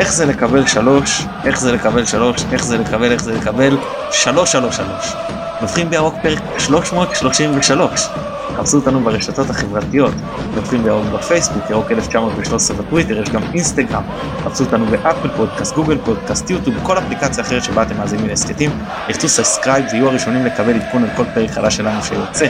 [0.00, 3.78] איך זה לקבל שלוש, איך זה לקבל שלוש, איך זה לקבל, איך זה לקבל
[4.10, 5.12] שלוש שלוש שלוש.
[5.60, 8.08] נובחים בירוק פרק 333.
[8.56, 10.14] חפשו אותנו ברשתות החברתיות,
[10.54, 14.02] נובחים בירוק בפייסבוק, ירוק 1913 בטוויטר, יש גם אינסטגרם,
[14.44, 18.70] חפשו אותנו באפל פודקאסט, גוגל פודקאסט, יוטיוב, כל אפליקציה אחרת שבה אתם מאזינים להסכתים,
[19.08, 22.46] לחצו subscribe ותהיו הראשונים לקבל עדכון על כל פרק חדש שלנו שיוצא.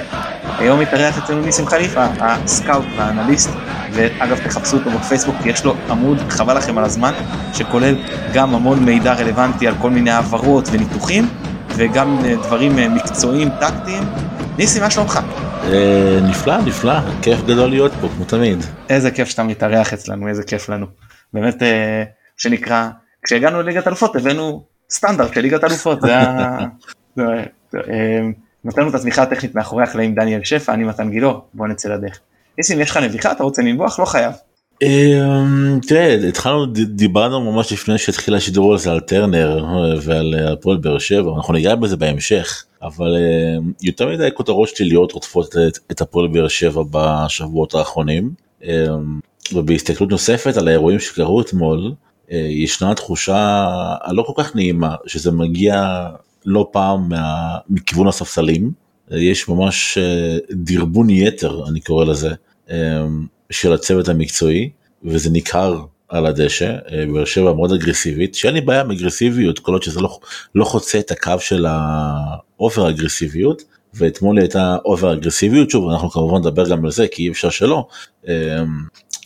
[0.61, 3.51] היום מתארח אצלנו ניסים חליפה, הסקאוט והאנליסט,
[3.93, 7.13] ואגב תחפשו אותו בפייסבוק כי יש לו עמוד, חבל לכם על הזמן,
[7.53, 7.97] שכולל
[8.35, 11.29] גם המון מידע רלוונטי על כל מיני העברות וניתוחים,
[11.69, 14.03] וגם אה, דברים אה, מקצועיים, טקטיים.
[14.59, 15.21] ניסים, מה שלומך?
[15.65, 18.59] אה, נפלא, נפלא, כיף גדול להיות פה, כמו תמיד.
[18.89, 20.87] איזה כיף שאתה מתארח אצלנו, איזה כיף לנו.
[21.33, 21.63] באמת,
[22.37, 22.89] שנקרא,
[23.23, 26.59] כשהגענו לליגת אלופות הבאנו סטנדרט של ליגת אלופות, זה היה...
[28.65, 32.21] נתנו את התמיכה הטכנית מאחורי הקלעים דניאל שפע, אני מתן גילאור, בוא נצא לדרך.
[32.59, 34.01] ניסים, יש לך נביחה, אתה רוצה לנבוח?
[34.01, 34.33] לא חייב.
[34.83, 39.65] אמ, תראה התחלנו דיברנו ממש לפני שהתחיל השידור הזה על טרנר
[40.02, 45.55] ועל הפועל באר שבע אנחנו ניגע בזה בהמשך אבל אמ, יותר מדי כותרות שליליות רודפות
[45.91, 48.30] את הפועל באר שבע בשבועות האחרונים
[48.65, 49.21] אמ,
[49.52, 51.93] ובהסתכלות נוספת על האירועים שקרו אתמול
[52.33, 53.67] אה, ישנה תחושה
[54.02, 56.07] הלא כל כך נעימה שזה מגיע
[56.46, 58.73] לא פעם מה, מכיוון הספסלים.
[59.10, 62.30] יש ממש אה, דרבון יתר אני קורא לזה
[63.51, 64.71] של הצוות המקצועי
[65.05, 69.72] וזה ניכר על הדשא, אה, באר שבע מאוד אגרסיבית, שאין לי בעיה עם אגרסיביות, כל
[69.72, 70.19] עוד שזה לא,
[70.55, 73.62] לא חוצה את הקו של ה over אגרסיביות,
[73.94, 77.87] ואתמול הייתה over אגרסיביות, שוב אנחנו כמובן נדבר גם על זה כי אי אפשר שלא,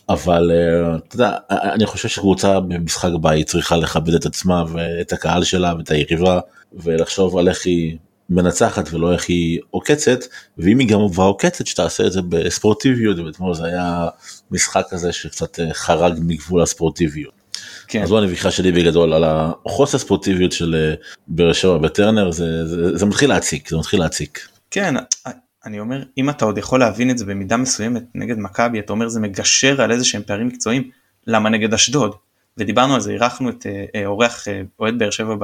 [0.09, 5.43] אבל אה, אתה יודע, אני חושב שקבוצה במשחק בית צריכה לכבד את עצמה ואת הקהל
[5.43, 6.39] שלה ואת היריבה
[6.73, 7.97] ולחשוב על איך היא
[8.29, 10.19] מנצחת ולא איך היא עוקצת
[10.57, 14.07] ואם היא גם כבר עוקצת שתעשה את זה בספורטיביות ואתמול זה היה
[14.51, 17.33] משחק כזה שקצת אה, חרג מגבול הספורטיביות.
[17.87, 18.03] כן.
[18.03, 19.23] אז זו הנביכה שלי בגדול על
[19.65, 20.95] החוסר ספורטיביות של אה,
[21.27, 24.47] באר שבע בטרנר זה, זה, זה מתחיל להציק זה מתחיל להציק.
[24.71, 24.95] כן
[25.65, 29.07] אני אומר אם אתה עוד יכול להבין את זה במידה מסוימת נגד מכבי אתה אומר
[29.07, 30.89] זה מגשר על איזה שהם פערים מקצועיים.
[31.27, 32.15] למה נגד אשדוד?
[32.57, 33.65] ודיברנו על זה אירחנו את
[33.95, 34.47] אה, אורח
[34.79, 35.35] אוהד באר שבע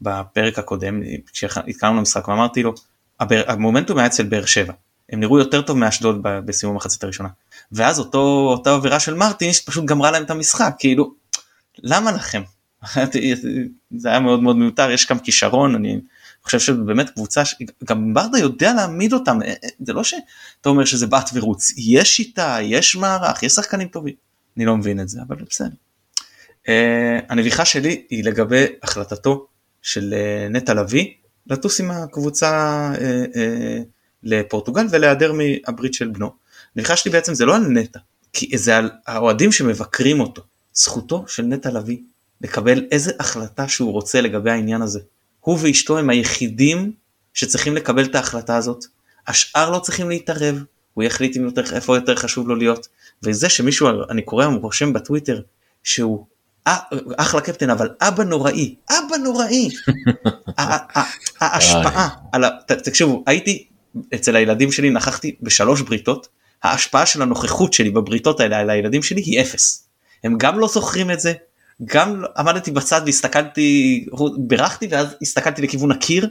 [0.00, 1.00] בפרק הקודם
[1.32, 2.74] כשהתקלנו למשחק ואמרתי לו
[3.20, 4.72] המומנטום היה אצל באר שבע.
[5.10, 7.28] הם נראו יותר טוב מאשדוד בסיום המחצית הראשונה.
[7.72, 8.18] ואז אותו
[8.50, 11.14] אותה עבירה של מרטין פשוט גמרה להם את המשחק כאילו
[11.78, 12.42] למה לכם?
[13.96, 16.00] זה היה מאוד מאוד מיותר יש גם כישרון אני
[16.44, 17.42] חושב שבאמת קבוצה
[17.84, 22.16] גם ברדה יודע להעמיד אותם אה, אה, זה לא שאתה אומר שזה בת ורוץ יש
[22.16, 24.14] שיטה יש מערך יש שחקנים טובים
[24.56, 25.74] אני לא מבין את זה אבל בסדר.
[26.66, 26.66] Uh,
[27.28, 29.46] הנביכה שלי היא לגבי החלטתו
[29.84, 31.06] של אה, נטע לביא
[31.46, 32.50] לטוס עם הקבוצה
[33.00, 33.78] אה, אה,
[34.22, 36.30] לפורטוגל ולהיעדר מהברית של בנו.
[36.76, 37.98] הנביכה שלי בעצם זה לא על נטע,
[38.32, 40.42] כי זה על האוהדים שמבקרים אותו.
[40.74, 41.98] זכותו של נטע לביא
[42.40, 45.00] לקבל איזה החלטה שהוא רוצה לגבי העניין הזה.
[45.44, 46.92] הוא ואשתו הם היחידים
[47.34, 48.84] שצריכים לקבל את ההחלטה הזאת.
[49.26, 50.62] השאר לא צריכים להתערב,
[50.94, 51.36] הוא יחליט
[51.72, 52.88] איפה יותר חשוב לו להיות.
[53.22, 55.40] וזה שמישהו, אני קורא, הוא רושם בטוויטר,
[55.82, 56.26] שהוא
[56.66, 56.76] אה,
[57.16, 59.68] אחלה קפטן אבל אבא נוראי אבא נוראי
[61.40, 62.48] ההשפעה על ה...
[62.66, 63.66] תקשיבו הייתי
[64.14, 66.28] אצל הילדים שלי נכחתי בשלוש בריתות
[66.62, 69.88] ההשפעה של הנוכחות שלי בבריתות האלה על הילדים שלי היא אפס
[70.24, 71.32] הם גם לא זוכרים את זה
[71.84, 74.06] גם עמדתי בצד והסתכלתי
[74.38, 76.28] בירכתי ואז הסתכלתי לכיוון הקיר.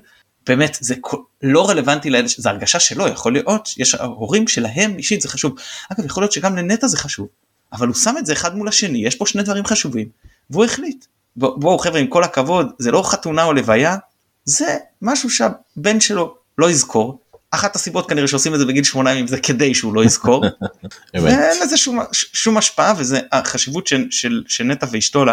[0.48, 0.96] באמת זה
[1.44, 5.56] לא רלוונטי לילד זה הרגשה שלו יכול להיות יש הורים שלהם אישית זה חשוב.
[5.92, 7.28] אגב יכול להיות שגם לנטע זה חשוב
[7.74, 10.08] אבל הוא שם את זה אחד מול השני יש פה שני דברים חשובים.
[10.50, 11.06] והוא החליט.
[11.36, 13.98] בואו בוא, חבר'ה עם כל הכבוד זה לא חתונה או לוויה
[14.46, 17.23] זה משהו שהבן שלו לא יזכור
[17.56, 20.46] אחת הסיבות כנראה שעושים את זה בגיל שמונה ימים זה כדי שהוא לא יזכור.
[21.14, 25.26] ואין לזה שום, שום השפעה וזה החשיבות של, של, של נטע ואשתו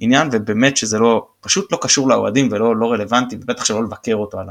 [0.00, 4.38] לעניין ובאמת שזה לא פשוט לא קשור לאוהדים ולא לא רלוונטי ובטח שלא לבקר אותו
[4.38, 4.46] על,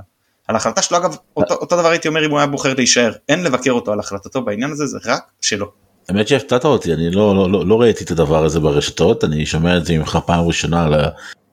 [0.48, 0.98] על ההחלטה שלו.
[0.98, 3.12] אגב אותו, אותו דבר הייתי אומר אם הוא היה בוחר להישאר.
[3.30, 5.72] אין לבקר אותו על החלטתו בעניין הזה זה רק שלו.
[6.10, 9.78] האמת שהפתעת אותי אני לא, לא לא לא ראיתי את הדבר הזה ברשתות אני שומע
[9.78, 10.94] את זה ממך פעם ראשונה על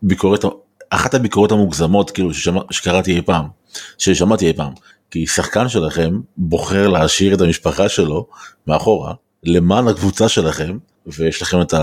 [0.02, 0.44] הביקורת
[0.90, 3.44] אחת הביקורות המוגזמות כאילו ששמע, שקראתי אי פעם
[3.98, 4.72] ששמעתי אי פעם
[5.10, 8.26] כי שחקן שלכם בוחר להשאיר את המשפחה שלו
[8.66, 9.14] מאחורה
[9.44, 11.74] למען הקבוצה שלכם ויש לכם את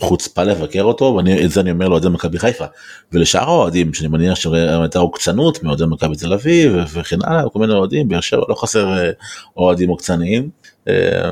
[0.00, 2.64] החוצפה לבקר אותו ואת זה אני אומר לאוהדי מכבי חיפה.
[3.12, 8.08] ולשאר האוהדים שאני מניח שהייתה עוקצנות מאוהדי מכבי תל אביב וכן הלאה כל מיני אוהדים
[8.08, 9.10] באר שבע לא חסר אה,
[9.56, 10.50] אוהדים עוקצניים.
[10.88, 11.30] אה,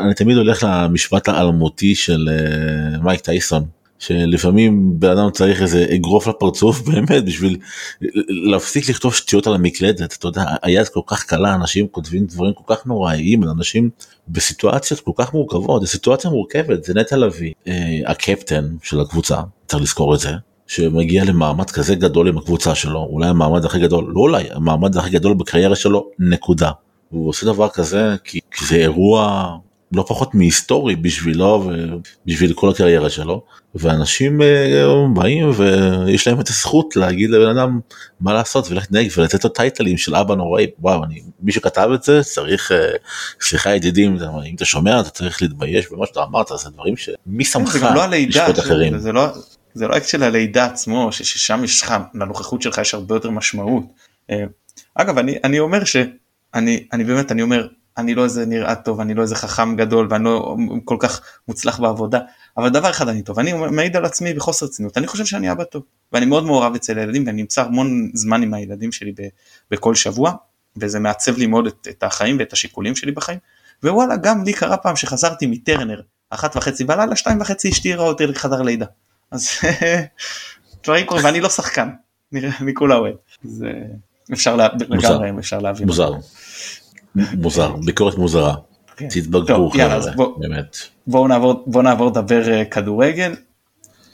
[0.00, 3.64] אני תמיד הולך למשפט האלמותי של אה, מייק טייסון
[4.00, 7.56] שלפעמים בן אדם צריך איזה אגרוף לפרצוף באמת בשביל
[8.28, 12.74] להפסיק לכתוב שטויות על המקלדת אתה יודע היד כל כך קלה אנשים כותבים דברים כל
[12.74, 13.90] כך נוראיים אנשים
[14.28, 19.82] בסיטואציות כל כך מורכבות זו סיטואציה מורכבת זה נטע לביא אה, הקפטן של הקבוצה צריך
[19.82, 20.30] לזכור את זה
[20.66, 25.10] שמגיע למעמד כזה גדול עם הקבוצה שלו אולי המעמד הכי גדול לא אולי המעמד הכי
[25.10, 26.70] גדול בקריירה שלו נקודה.
[27.10, 29.46] הוא עושה דבר כזה כי, כי זה אירוע
[29.92, 31.70] לא פחות מהיסטורי בשבילו
[32.26, 33.42] ובשביל כל הקריירה שלו
[33.74, 34.84] ואנשים אה,
[35.14, 37.80] באים ויש להם את הזכות להגיד לבן אדם
[38.20, 42.02] מה לעשות ואיך להתנהג ולתת לו טייטלים של אבא נוראי וואו אני מי שכתב את
[42.02, 42.92] זה צריך אה,
[43.40, 47.86] סליחה ידידים אם אתה שומע אתה צריך להתבייש במה שאתה אמרת זה דברים שמי שמך
[47.94, 48.98] לא לשפוט אחרים.
[48.98, 49.26] זה לא
[49.74, 53.84] זה לא של הלידה עצמו ששם יש לך לנוכחות שלך יש הרבה יותר משמעות.
[54.30, 54.44] אה,
[54.94, 57.66] אגב אני אני אומר שאני אני באמת אני אומר
[58.00, 61.80] אני לא איזה נראה טוב אני לא איזה חכם גדול ואני לא כל כך מוצלח
[61.80, 62.18] בעבודה
[62.56, 65.64] אבל דבר אחד אני טוב אני מעיד על עצמי בחוסר רצינות אני חושב שאני אבא
[65.64, 65.82] טוב
[66.12, 69.12] ואני מאוד מעורב אצל הילדים ואני נמצא המון זמן עם הילדים שלי
[69.70, 70.32] בכל שבוע
[70.76, 73.38] וזה מעצב לי מאוד את, את החיים ואת השיקולים שלי בחיים
[73.84, 76.00] ווואלה גם לי קרה פעם שחזרתי מטרנר
[76.30, 78.86] אחת וחצי בלילה שתיים וחצי אשתי ראה אותי לחדר לידה
[79.30, 79.48] אז
[80.84, 81.88] דברים קורים ואני לא שחקן
[82.34, 83.14] אני כולה אוהד.
[83.44, 83.72] זה
[84.32, 85.86] אפשר לגמרי אפשר להבין.
[85.86, 86.12] מוזר.
[87.14, 88.54] מוזר ביקורת מוזרה.
[88.96, 89.08] כן.
[89.08, 90.00] תתבגרו חבר'ה
[90.36, 90.76] באמת.
[91.06, 93.34] בואו נעבור לדבר אה, כדורגל.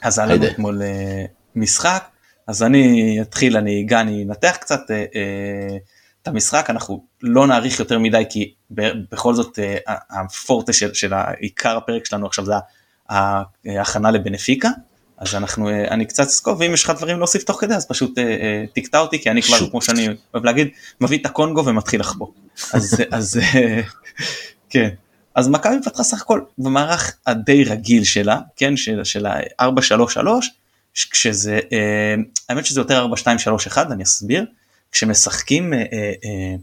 [0.01, 2.03] אז היה לנו אתמול אה, משחק
[2.47, 5.77] אז אני אתחיל אני אגע אני אנתח קצת אה,
[6.21, 8.53] את המשחק אנחנו לא נאריך יותר מדי כי
[9.11, 9.59] בכל זאת
[10.09, 12.53] הפורטה של, העיקר הפרק שלנו עכשיו זה
[13.65, 14.69] ההכנה לבנפיקה
[15.17, 18.17] אז אנחנו אני קצת אסקור ואם יש לך דברים להוסיף תוך כדי אז פשוט
[18.73, 20.67] תקטע אותי כי אני כבר כמו שאני אוהב להגיד
[21.01, 22.27] מביא את הקונגו ומתחיל לחבוא.
[22.73, 23.39] אז, אז
[24.69, 24.89] כן.
[25.37, 30.19] אז מכבי פתחה סך הכל במערך הדי רגיל שלה, כן, של, של ה-4-3-3,
[30.93, 32.15] כשזה, אה,
[32.49, 33.07] האמת שזה יותר
[33.73, 34.45] 4-2-3-1, אני אסביר,
[34.91, 36.55] כשמשחקים, אה, אה,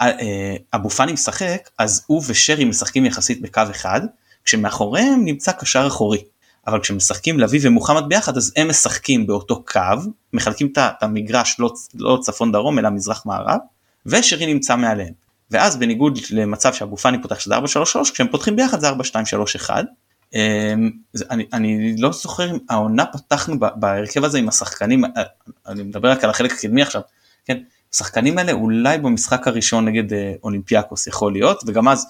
[0.00, 4.00] אה, אה, אבו פאני משחק, אז הוא ושרי משחקים יחסית בקו אחד,
[4.44, 6.24] כשמאחוריהם נמצא קשר אחורי.
[6.66, 9.80] אבל כשמשחקים לביא ומוחמד ביחד אז הם משחקים באותו קו,
[10.32, 13.58] מחלקים את המגרש לא, לא צפון דרום אלא מזרח מערב,
[14.06, 15.12] ושרי נמצא מעליהם.
[15.50, 17.60] ואז בניגוד למצב שאבו פאני פותח שזה 4-3-3
[18.12, 19.70] כשהם פותחים ביחד זה 4-2-3-1.
[20.34, 20.90] אמ,
[21.30, 25.10] אני, אני לא זוכר אם העונה פתחנו בהרכב הזה עם השחקנים, אה,
[25.68, 27.02] אני מדבר רק על החלק הקדמי עכשיו,
[27.44, 27.58] כן,
[27.94, 32.06] השחקנים האלה אולי במשחק הראשון נגד אה, אולימפיאקוס יכול להיות וגם אז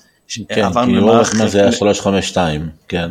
[0.49, 3.11] כן, עברנו למערכת, מה זה היה 352, כן.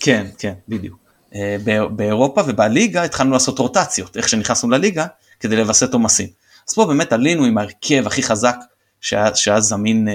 [0.00, 0.98] כן, כן, בדיוק.
[1.34, 1.56] אה,
[1.90, 5.06] באירופה ובליגה התחלנו לעשות רוטציות, איך שנכנסנו לליגה
[5.40, 6.28] כדי לווסת עומסים.
[6.68, 8.56] אז פה באמת עלינו עם ההרכב הכי חזק
[9.00, 10.14] שהיה, זמין אה,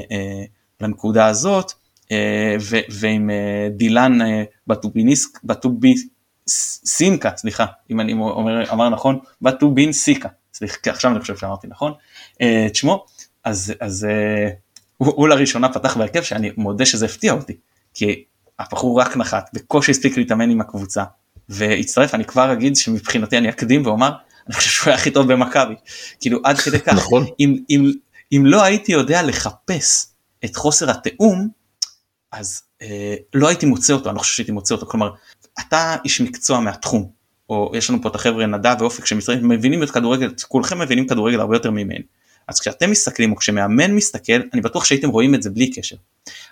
[0.81, 1.71] לנקודה הזאת
[2.11, 10.29] אה, ו, ועם אה, דילן אה, בטוביניסק, בטוביסינקה, סליחה אם אני אומר, אמר נכון, בטובינסיקה,
[10.53, 11.93] סליחה, עכשיו אני חושב שאמרתי נכון,
[12.41, 13.05] אה, את שמו,
[13.43, 14.49] אז, אז אה,
[14.97, 17.53] הוא, הוא לראשונה פתח בהרכב שאני מודה שזה הפתיע אותי,
[17.93, 18.23] כי
[18.59, 21.03] הבחור רק נחת, בקושי הספיק להתאמן עם הקבוצה,
[21.49, 24.11] והצטרף, אני כבר אגיד שמבחינתי אני אקדים ואומר,
[24.47, 25.75] אני חושב שהוא היה הכי טוב במכבי,
[26.19, 27.25] כאילו עד כדי כך, נכון.
[27.39, 27.91] אם, אם,
[28.31, 30.07] אם לא הייתי יודע לחפש
[30.45, 31.49] את חוסר התיאום,
[32.31, 35.09] אז אה, לא הייתי מוצא אותו, אני לא חושב שהייתי מוצא אותו, כלומר,
[35.59, 37.09] אתה איש מקצוע מהתחום,
[37.49, 41.39] או יש לנו פה את החבר'ה נדב ואופק שמצטרפים, מבינים את כדורגל, כולכם מבינים כדורגל
[41.39, 42.03] הרבה יותר ממני.
[42.47, 45.95] אז כשאתם מסתכלים או כשמאמן מסתכל, אני בטוח שהייתם רואים את זה בלי קשר.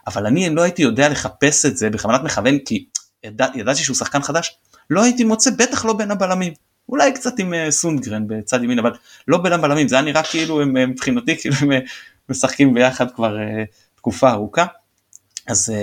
[0.07, 2.85] אבל אני לא הייתי יודע לחפש את זה בכוונת מכוון, כי
[3.23, 4.57] ידע, ידעתי שהוא שחקן חדש,
[4.89, 6.53] לא הייתי מוצא, בטח לא בין הבלמים.
[6.89, 8.91] אולי קצת עם אה, סונגרן בצד ימין אבל
[9.27, 11.79] לא בין הבלמים זה היה נראה כאילו הם מבחינתי כאילו הם אה,
[12.29, 13.37] משחקים ביחד כבר
[13.95, 14.65] תקופה ארוכה.
[15.47, 15.73] אז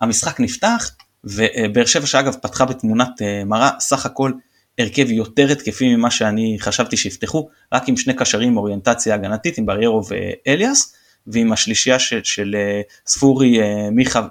[0.00, 0.90] המשחק נפתח
[1.24, 4.32] ובאר שבע שאגב פתחה בתמונת מראה סך הכל
[4.78, 10.02] הרכב יותר התקפי ממה שאני חשבתי שיפתחו רק עם שני קשרים אוריינטציה הגנתית עם בריירו
[10.08, 10.94] ואליאס
[11.26, 12.56] ועם השלישייה של, של
[13.06, 13.58] ספורי
[13.90, 14.26] מיכה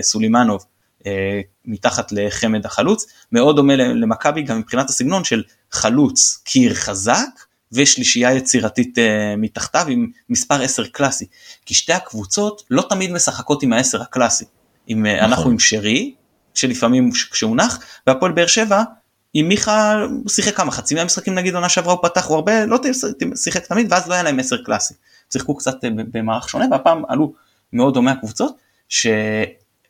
[0.00, 0.64] וסולימנוב
[1.06, 5.42] אה, מתחת לחמד החלוץ, מאוד דומה למכבי גם מבחינת הסגנון של
[5.72, 7.28] חלוץ קיר חזק
[7.72, 11.26] ושלישייה יצירתית אה, מתחתיו עם מספר 10 קלאסי,
[11.66, 14.44] כי שתי הקבוצות לא תמיד משחקות עם ה-10 הקלאסי,
[14.86, 15.24] עם, אה, נכון.
[15.28, 16.14] אנחנו עם שרי,
[16.54, 18.82] שלפעמים כשהוא נח, והפועל באר שבע
[19.34, 22.78] עם מיכה הוא שיחק כמה חצי מהמשחקים נגיד עונה שעברה הוא פתח הוא הרבה לא
[23.36, 24.94] שיחק תמיד ואז לא היה להם 10 קלאסי,
[25.32, 27.32] שיחקו קצת במערך שונה והפעם עלו
[27.72, 28.56] מאוד דומה הקבוצות.
[28.88, 29.06] ש...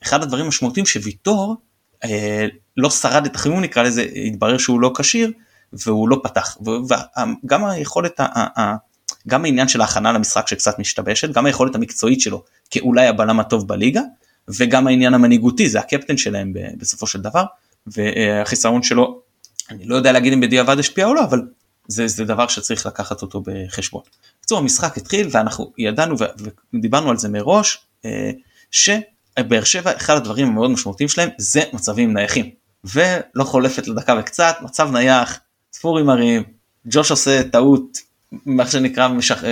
[0.02, 1.56] אחד הדברים המשמעותיים שוויטור
[2.04, 5.32] אה, לא שרד את החימום נקרא לזה, התברר שהוא לא כשיר
[5.72, 6.58] והוא לא פתח.
[7.44, 8.20] וגם היכולת,
[9.26, 14.02] גם העניין של ההכנה למשחק שקצת משתבשת, גם היכולת המקצועית שלו כאולי הבלם הטוב בליגה,
[14.48, 17.44] וגם העניין המנהיגותי, זה הקפטן שלהם בסופו של דבר,
[17.86, 19.20] והחיסרון שלו
[19.70, 21.40] אני לא יודע להגיד אם בדיעבד השפיע או לא אבל
[21.88, 24.02] זה, זה דבר שצריך לקחת אותו בחשבון.
[24.50, 26.16] בקיצור המשחק התחיל ואנחנו ידענו
[26.74, 27.86] ודיברנו על זה מראש
[28.70, 32.50] שבאר שבע אחד הדברים המאוד משמעותיים שלהם זה מצבים נייחים
[32.84, 35.40] ולא חולפת לדקה וקצת מצב נייח
[35.72, 36.42] ספורי מרים
[36.86, 37.98] ג'וש עושה טעות
[38.32, 39.42] מה שנקרא משח...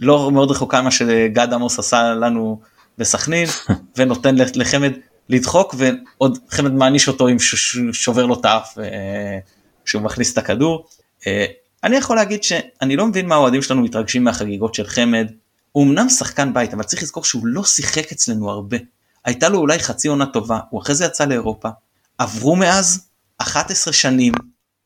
[0.00, 2.60] לא מאוד רחוקה ממה שגד עמוס עשה לנו
[2.98, 3.46] בסכנין
[3.96, 4.92] ונותן לחמד
[5.28, 7.36] לדחוק ועוד חמד מעניש אותו אם
[7.92, 9.38] שובר לו את האף אה,
[9.84, 10.86] כשהוא מכניס את הכדור.
[11.84, 15.30] אה, אני יכול להגיד שאני לא מבין מה האוהדים שלנו מתרגשים מהחגיגות של חמד.
[15.72, 18.76] הוא אמנם שחקן בית אבל צריך לזכור שהוא לא שיחק אצלנו הרבה.
[19.24, 21.68] הייתה לו אולי חצי עונה טובה הוא אחרי זה יצא לאירופה.
[22.18, 23.08] עברו מאז
[23.38, 24.32] 11 שנים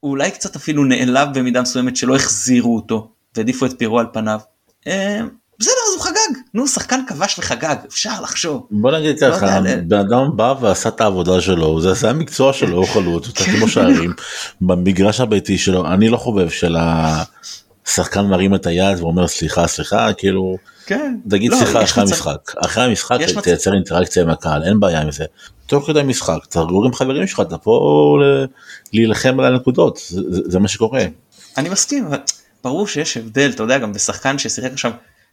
[0.01, 4.41] הוא אולי קצת אפילו נעלב במידה מסוימת שלא החזירו אותו והעדיפו את פירו על פניו.
[4.87, 5.21] אה,
[5.59, 8.67] בסדר אז הוא חגג נו שחקן כבש וחגג אפשר לחשוב.
[8.71, 12.77] בוא נגיד לא ככה בן אדם בא ועשה את העבודה שלו זה, זה המקצוע שלו
[12.77, 14.13] הוא חלוץ הוא כמו שערים
[14.61, 16.77] במגרש הביתי שלו אני לא חובב של
[17.87, 20.57] השחקן מרים את היד ואומר סליחה סליחה כאילו
[20.87, 25.13] כן תגיד לא, סליחה אחרי המשחק אחרי המשחק תייצר אינטראקציה עם הקהל אין בעיה עם
[25.13, 25.25] זה.
[25.67, 28.19] תוך כדי משחק תרגור עם חברים שלך אתה פה
[28.93, 31.05] להילחם על הנקודות זה, זה מה שקורה.
[31.57, 32.09] אני מסכים
[32.65, 34.93] ברור שיש הבדל אתה יודע גם בשחקן ששיחק עכשיו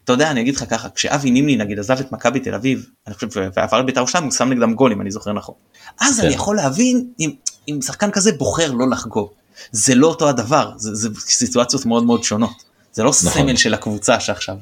[0.09, 3.15] אתה יודע אני אגיד לך ככה כשאבי נימני נגיד עזב את מכבי תל אביב אני
[3.15, 5.55] חושב ועבר לבית"ר ירושלים הוא שם נגדם גול אם אני זוכר נכון.
[6.01, 6.25] אז כן.
[6.25, 7.31] אני יכול להבין אם,
[7.67, 9.29] אם שחקן כזה בוחר לא לחגוג.
[9.71, 12.63] זה לא אותו הדבר זה, זה סיטואציות מאוד מאוד שונות.
[12.93, 13.31] זה לא נכון.
[13.31, 14.55] סמל של הקבוצה שעכשיו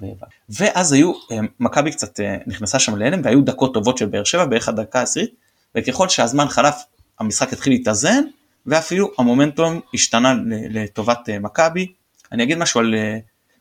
[0.49, 4.45] ואז היו אה, מכבי קצת אה, נכנסה שם להלם והיו דקות טובות של באר שבע
[4.45, 5.31] בערך הדקה העשירית
[5.75, 6.75] וככל שהזמן חלף
[7.19, 8.23] המשחק התחיל להתאזן
[8.65, 10.33] ואפילו המומנטום השתנה
[10.69, 11.87] לטובת אה, מכבי.
[12.31, 12.95] אני אגיד משהו על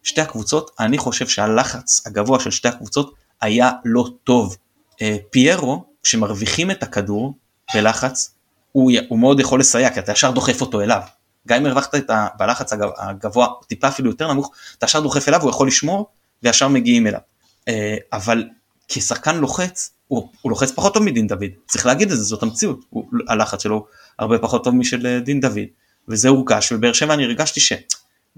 [0.06, 4.56] שתי הקבוצות, אני חושב שהלחץ הגבוה של שתי הקבוצות היה לא טוב.
[5.02, 7.34] אה, פיירו, כשמרוויחים את הכדור
[7.74, 8.34] בלחץ,
[8.72, 11.00] הוא, הוא מאוד יכול לסייע, כי אתה ישר דוחף אותו אליו.
[11.48, 15.42] גם אם הרווחת את ה, בלחץ הגבוה, טיפה אפילו יותר נמוך, אתה ישר דוחף אליו,
[15.42, 16.06] הוא יכול לשמור,
[16.42, 17.20] וישר מגיעים אליו.
[17.68, 18.44] אה, אבל
[18.88, 22.80] כשחקן לוחץ, הוא, הוא לוחץ פחות טוב מדין דוד, צריך להגיד את זה, זאת המציאות,
[22.90, 23.86] הוא, הלחץ שלו
[24.18, 25.66] הרבה פחות טוב משל אה, דין דוד,
[26.08, 27.60] וזה הורגש, ובאר שבע אני הרגשתי.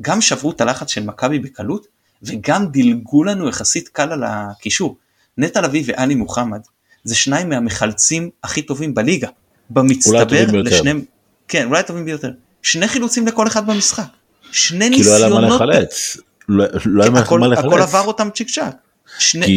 [0.01, 1.87] גם שברו את הלחץ של מכבי בקלות
[2.23, 4.97] וגם דילגו לנו יחסית קל על הקישור.
[5.39, 6.61] נטע לביא ואני מוחמד
[7.05, 9.29] זה שניים מהמחלצים הכי טובים בליגה.
[9.71, 11.05] במצטבר לשניהם,
[11.49, 12.31] כן אולי הטובים ביותר.
[12.63, 14.05] שני חילוצים לכל אחד במשחק.
[14.53, 15.21] שני ניסיונות.
[15.23, 16.17] כאילו היה מה לחלץ.
[16.49, 17.59] לא, לא היה מה לחלץ.
[17.59, 18.75] הכל עבר אותם צ'יק צ'אק.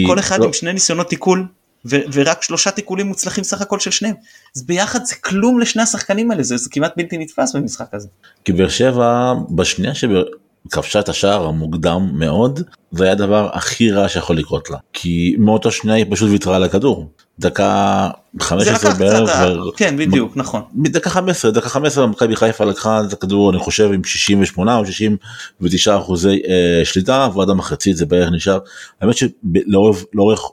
[0.07, 0.45] כל אחד לא...
[0.45, 1.47] עם שני ניסיונות תיקול
[1.85, 4.15] ו- ורק שלושה תיקולים מוצלחים סך הכל של שניהם.
[4.55, 8.07] אז ביחד זה כלום לשני השחקנים האלה זה, זה כמעט בלתי נתפס במשחק הזה.
[8.45, 12.59] כי באר שבע בשנייה שכבשה את השער המוקדם מאוד
[12.91, 16.63] זה היה הדבר הכי רע שיכול לקרות לה כי מאותו שנייה היא פשוט ויתרה על
[16.63, 18.09] הכדור דקה
[18.39, 19.75] 15 בערב ו...
[19.77, 24.03] כן בדיוק נכון דקה 15 דקה 15 מכבי חיפה לקחה את הכדור אני חושב עם
[24.03, 28.59] 68 או 69 אחוזי אה, שליטה ועד המחצית זה בערך נשאר
[29.01, 30.43] האמת שלאורך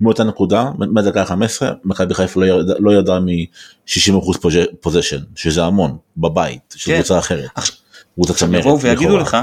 [0.00, 4.48] מאותה נקודה מהדקה ה-15 מכבי חיפה לא ידעה לא ידע מ-60%
[4.80, 6.98] פוזיישן שזה המון בבית של כן.
[6.98, 7.50] קבוצה אחרת.
[8.14, 8.60] קבוצה צמרת.
[8.60, 9.36] יבואו ויגידו לך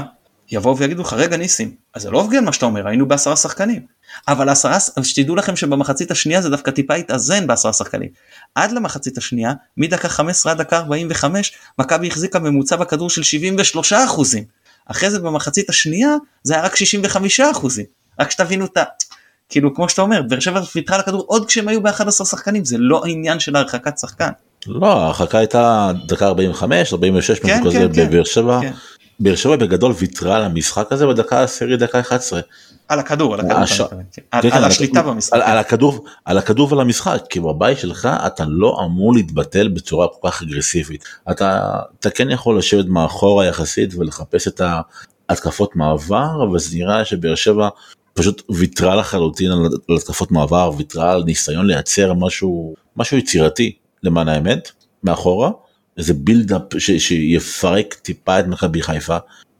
[0.50, 3.86] יבואו ויגידו לך רגע ניסים אז זה לא הוגן מה שאתה אומר היינו בעשרה שחקנים
[4.28, 8.08] אבל עשרה שתדעו לכם שבמחצית השנייה זה דווקא טיפה התאזן בעשרה שחקנים
[8.54, 14.44] עד למחצית השנייה מדקה 15 עד דקה 45 מכבי החזיקה ממוצע בכדור של 73 אחוזים
[14.86, 17.84] אחרי זה במחצית השנייה זה היה רק 65 אחוזים
[18.20, 18.82] רק שתבינו את ה...
[19.54, 23.02] כאילו כמו שאתה אומר באר שבע ויתרה לכדור עוד כשהם היו ב-11 שחקנים זה לא
[23.04, 24.30] העניין של הרחקת שחקן.
[24.66, 28.60] לא ההרחקה הייתה דקה 45 46 כן, משהו כן, כזה כן, בבאר שבע.
[28.62, 28.72] כן.
[29.20, 32.40] באר שבע בגדול ויתרה על המשחק הזה בדקה עשירית דקה 11.
[32.88, 33.80] על הכדור על הכדור הש...
[33.80, 33.96] כן.
[34.30, 35.32] על, כן, על כן, השליטה במשחק.
[35.32, 40.06] על, על הכדור על הכדור ועל המשחק כי בבית שלך אתה לא אמור להתבטל בצורה
[40.08, 41.60] כל כך אגרסיבית אתה
[42.00, 44.60] אתה כן יכול לשבת מאחורה יחסית ולחפש את
[45.28, 47.68] ההתקפות מעבר אבל זה נראה שבאר שבע
[48.14, 49.50] פשוט ויתרה לחלוטין
[49.88, 54.70] על התקפות מעבר, ויתרה על ניסיון לייצר משהו, משהו יצירתי למען האמת,
[55.04, 55.50] מאחורה,
[55.98, 59.16] איזה בילדאפ שיפרק טיפה את מכבי חיפה.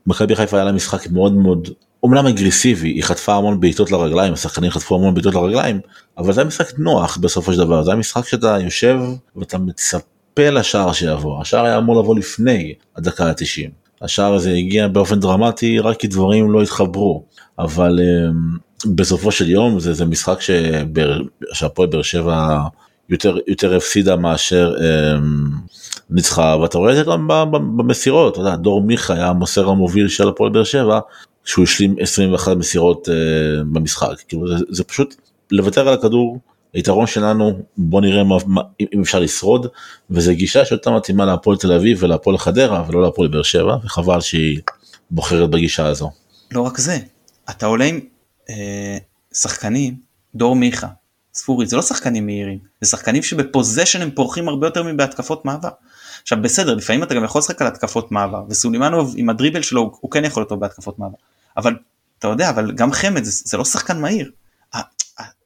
[0.07, 1.69] מכבי חיפה היה לה משחק מאוד מאוד,
[2.03, 5.81] אומנם אגרסיבי, היא חטפה המון בעיטות לרגליים, השחקנים חטפו המון בעיטות לרגליים,
[6.19, 8.99] אבל זה היה משחק נוח בסופו של דבר, זה היה משחק שאתה יושב
[9.37, 13.84] ואתה מצפה לשער שיבוא, השער היה אמור לבוא לפני הדקה ה-90.
[14.05, 17.25] השער הזה הגיע באופן דרמטי רק כי דברים לא התחברו.
[17.59, 18.57] אבל אמ,
[18.95, 20.39] בסופו של יום זה, זה משחק
[21.53, 22.59] שהפועל באר שבע
[23.09, 25.51] יותר, יותר הפסידה מאשר אמ,
[26.11, 26.57] ניצחה.
[26.63, 27.29] ואתה רואה את זה גם
[27.77, 31.01] במסירות, אתה יודע, דור מיכה היה המוסר המוביל של הפועל באר שבע
[31.45, 35.15] שהוא השלים 21 מסירות uh, במשחק, כאילו זה, זה פשוט
[35.51, 36.39] לוותר על הכדור,
[36.75, 38.63] היתרון שלנו בוא נראה מה, מה,
[38.95, 39.67] אם אפשר לשרוד
[40.11, 44.61] וזה גישה שיותר מתאימה להפועל תל אביב ולהפועל חדרה ולא להפועל באר שבע וחבל שהיא
[45.11, 46.11] בוחרת בגישה הזו.
[46.53, 46.99] לא רק זה,
[47.51, 48.01] אתה עולה עם
[48.51, 48.99] אה,
[49.35, 49.95] שחקנים,
[50.35, 50.87] דור מיכה,
[51.35, 55.69] ספורי, זה לא שחקנים מהירים, זה שחקנים שבפוזיישן הם פורחים הרבה יותר מבהתקפות מעבר.
[56.23, 59.93] עכשיו בסדר, לפעמים אתה גם יכול לשחק על התקפות מעבר, וסולימנוב עם הדריבל שלו הוא,
[60.01, 61.17] הוא כן יכול טוב בהתקפות מעבר.
[61.57, 61.75] אבל
[62.19, 64.31] אתה יודע, אבל גם חמד זה, זה לא שחקן מהיר.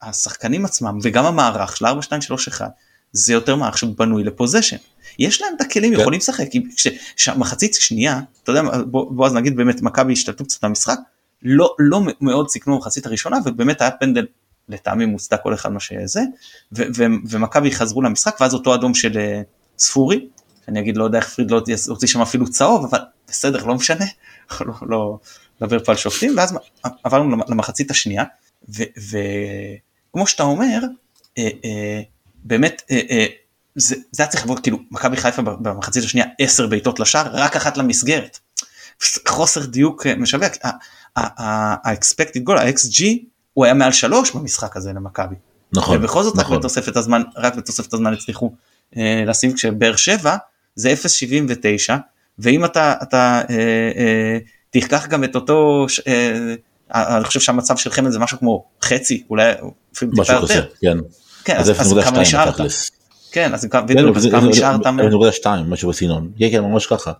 [0.02, 1.90] השחקנים עצמם וגם המערך של 4-2-3-1
[3.12, 4.76] זה יותר מערך שבנוי לפוזיישן.
[5.18, 6.00] יש להם את הכלים, כן.
[6.00, 6.46] יכולים לשחק,
[7.16, 10.98] כשמחצית שנייה, אתה יודע, בוא, בוא אז נגיד באמת מכבי השתלטו קצת במשחק,
[11.42, 14.26] לא, לא מאוד סיכנו במחצית הראשונה ובאמת היה פנדל
[14.68, 16.20] לטעמי מוצדק כל אחד מה שזה,
[17.30, 19.42] ומכבי חזרו למשחק ואז אותו אדום של אה,
[19.78, 20.28] ספורי,
[20.68, 22.98] אני אגיד לא יודע איך פריד לא הוציא שם אפילו צהוב, אבל
[23.28, 24.04] בסדר לא משנה,
[24.60, 25.18] לא, לא
[25.60, 26.58] לדבר פה על שופטים, ואז
[27.04, 28.24] עברנו למחצית השנייה,
[28.68, 30.80] וכמו שאתה אומר,
[31.38, 32.00] אה, אה,
[32.44, 32.82] באמת
[33.74, 37.76] זה, זה היה צריך לבוא כאילו מכבי חיפה במחצית השנייה 10 בעיטות לשער, רק אחת
[37.76, 38.38] למסגרת.
[39.28, 40.52] חוסר דיוק משווק,
[41.16, 43.04] ה-expected goal, ה-XG
[43.54, 45.34] הוא היה מעל שלוש במשחק הזה למכבי.
[45.72, 45.96] נכון.
[45.96, 46.52] ובכל זאת נכון.
[46.52, 48.52] רק בתוספת הזמן, רק בתוספת הזמן הצליחו
[48.96, 50.36] אה, לשים כשבאר שבע
[50.74, 50.94] זה
[51.88, 51.92] 0.79
[52.38, 53.56] ואם אתה, אתה אה,
[53.96, 54.38] אה,
[54.70, 56.54] תיקח גם את אותו, אה,
[56.94, 59.52] אני חושב שהמצב של חמד זה משהו כמו חצי, אולי
[59.96, 60.66] אפילו טיפה יותר.
[60.80, 60.98] כן.
[61.44, 62.54] כן, אז, אז כמה נשארת?
[63.32, 64.86] כן, אז בדיוק, אז כמה נשארת?
[64.86, 66.30] נקודה שתיים, משהו בסגנון.
[66.38, 67.12] כן, כן, ממש ככה.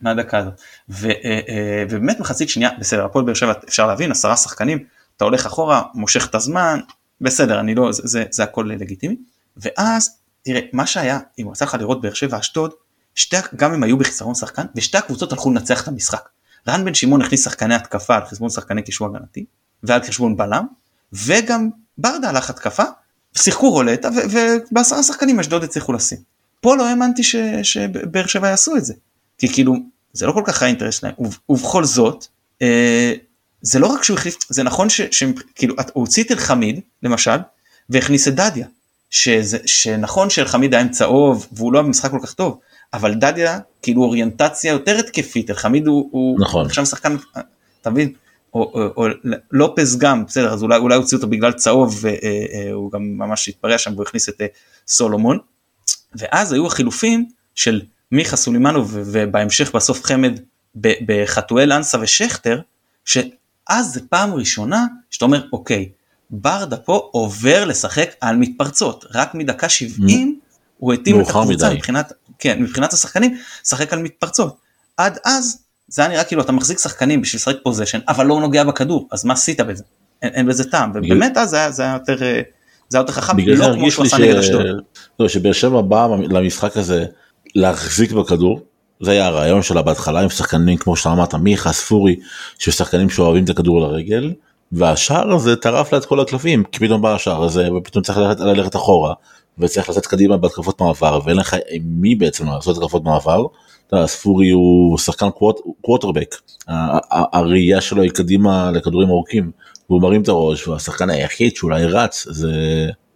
[0.00, 0.60] מהדקה הזאת.
[1.04, 4.84] אה, אה, ובאמת מחצית שנייה, בסדר, הפועל באר שבע אפשר להבין, עשרה שחקנים,
[5.16, 6.80] אתה הולך אחורה, מושך את הזמן,
[7.20, 9.16] בסדר, אני לא, זה, זה, זה הכל לגיטימי.
[9.56, 10.10] ואז,
[10.42, 12.70] תראה, מה שהיה, אם רצה לך לראות באר שבע אשדוד,
[13.56, 16.28] גם הם היו בחיסרון שחקן, ושתי הקבוצות הלכו לנצח את המשחק.
[16.68, 19.44] רן בן שמעון הכניס שחקני התקפה על חשבון שחקני קישור הגנתי,
[19.82, 20.66] ועל חשבון בלם,
[21.12, 22.84] וגם ברדה הלך התקפה,
[23.38, 26.18] שיחקו רולטה, ובעשרה שחקנים אשדוד הצליחו לשים.
[26.60, 27.22] פה לא האמנתי
[27.62, 28.94] שבאר שבע יעשו את זה.
[29.38, 29.74] כי כאילו,
[30.12, 31.14] זה לא כל כך האינטרס שלהם,
[31.48, 32.26] ובכל זאת,
[32.62, 33.14] אה,
[33.62, 37.36] זה לא רק שהוא החליף, זה נכון שכאילו הוא הוציא את אלחמיד למשל
[37.90, 38.66] והכניס את דדיה,
[39.10, 42.58] שזה, שנכון שאלחמיד היה עם צהוב והוא לא היה במשחק כל כך טוב,
[42.94, 46.66] אבל דדיה כאילו אוריינטציה יותר התקפית, אלחמיד הוא, הוא נכון.
[46.66, 47.16] עכשיו שחקן,
[47.80, 48.12] אתה מבין?
[48.54, 49.06] או, או, או
[49.52, 53.92] לופס גם, בסדר, אז אולי, אולי הוציאו אותו בגלל צהוב והוא גם ממש התפרע שם
[53.92, 54.46] והוא הכניס את אה,
[54.88, 55.38] סולומון,
[56.14, 60.40] ואז היו החילופים של מיכה סולימנוב ובהמשך בסוף חמד
[60.76, 62.60] בחתואל אנסה ושכטר,
[63.68, 65.88] אז זה פעם ראשונה שאתה אומר אוקיי,
[66.30, 70.40] ברדה פה עובר לשחק על מתפרצות, רק מדקה 70
[70.78, 72.12] הוא התאים את הקבוצה מבחינת,
[72.44, 74.56] כן, מבחינת השחקנים, לשחק על מתפרצות.
[74.96, 78.64] עד אז זה היה נראה כאילו אתה מחזיק שחקנים בשביל לשחק פוזיישן אבל לא נוגע
[78.64, 79.84] בכדור, אז מה עשית בזה?
[80.22, 82.16] אין, אין בזה טעם, ובאמת אז זה היה, זה היה יותר,
[82.88, 84.66] זה היה יותר חכם, לא כמו שהוא עשה נגד אשדוד.
[85.20, 87.04] לא, שבאר שבע בא למשחק הזה
[87.54, 88.60] להחזיק בכדור,
[89.00, 92.16] זה היה הרעיון שלה בהתחלה עם שחקנים כמו שאתה אמרת מיכה ספורי
[92.58, 94.32] ששחקנים שאוהבים את הכדור לרגל
[94.72, 98.40] והשער הזה טרף לה את כל הקלפים כי פתאום בא השער הזה ופתאום צריך ללכת,
[98.40, 99.14] ללכת אחורה
[99.58, 103.44] וצריך לצאת קדימה בהתקפות מעבר ואין לך עם מי בעצם לעשות התקפות מעבר.
[104.06, 105.28] ספורי הוא שחקן
[105.80, 106.34] קווטרבק.
[107.08, 109.50] הראייה שלו היא קדימה לכדורים ארוכים.
[109.90, 112.52] והוא מרים את הראש והשחקן היחיד שאולי רץ זה,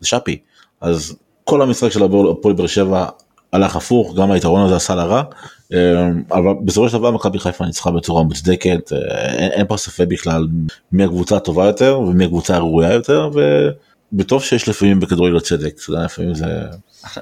[0.03, 0.39] שפי.
[0.81, 3.07] אז כל המשחק של הפועל באר שבע
[3.53, 5.23] הלך הפוך גם היתרון הזה עשה לה רע.
[5.73, 10.47] אמ, אבל בסופו של דבר מכבי חיפה ניצחה בצורה מוצדקת אה, אין, פה ספק בכלל
[10.93, 13.31] מי הקבוצה הטובה יותר ומי הקבוצה הראויה יותר
[14.13, 16.45] ובטוב שיש לפעמים בכדורגל צדק לפעמים זה,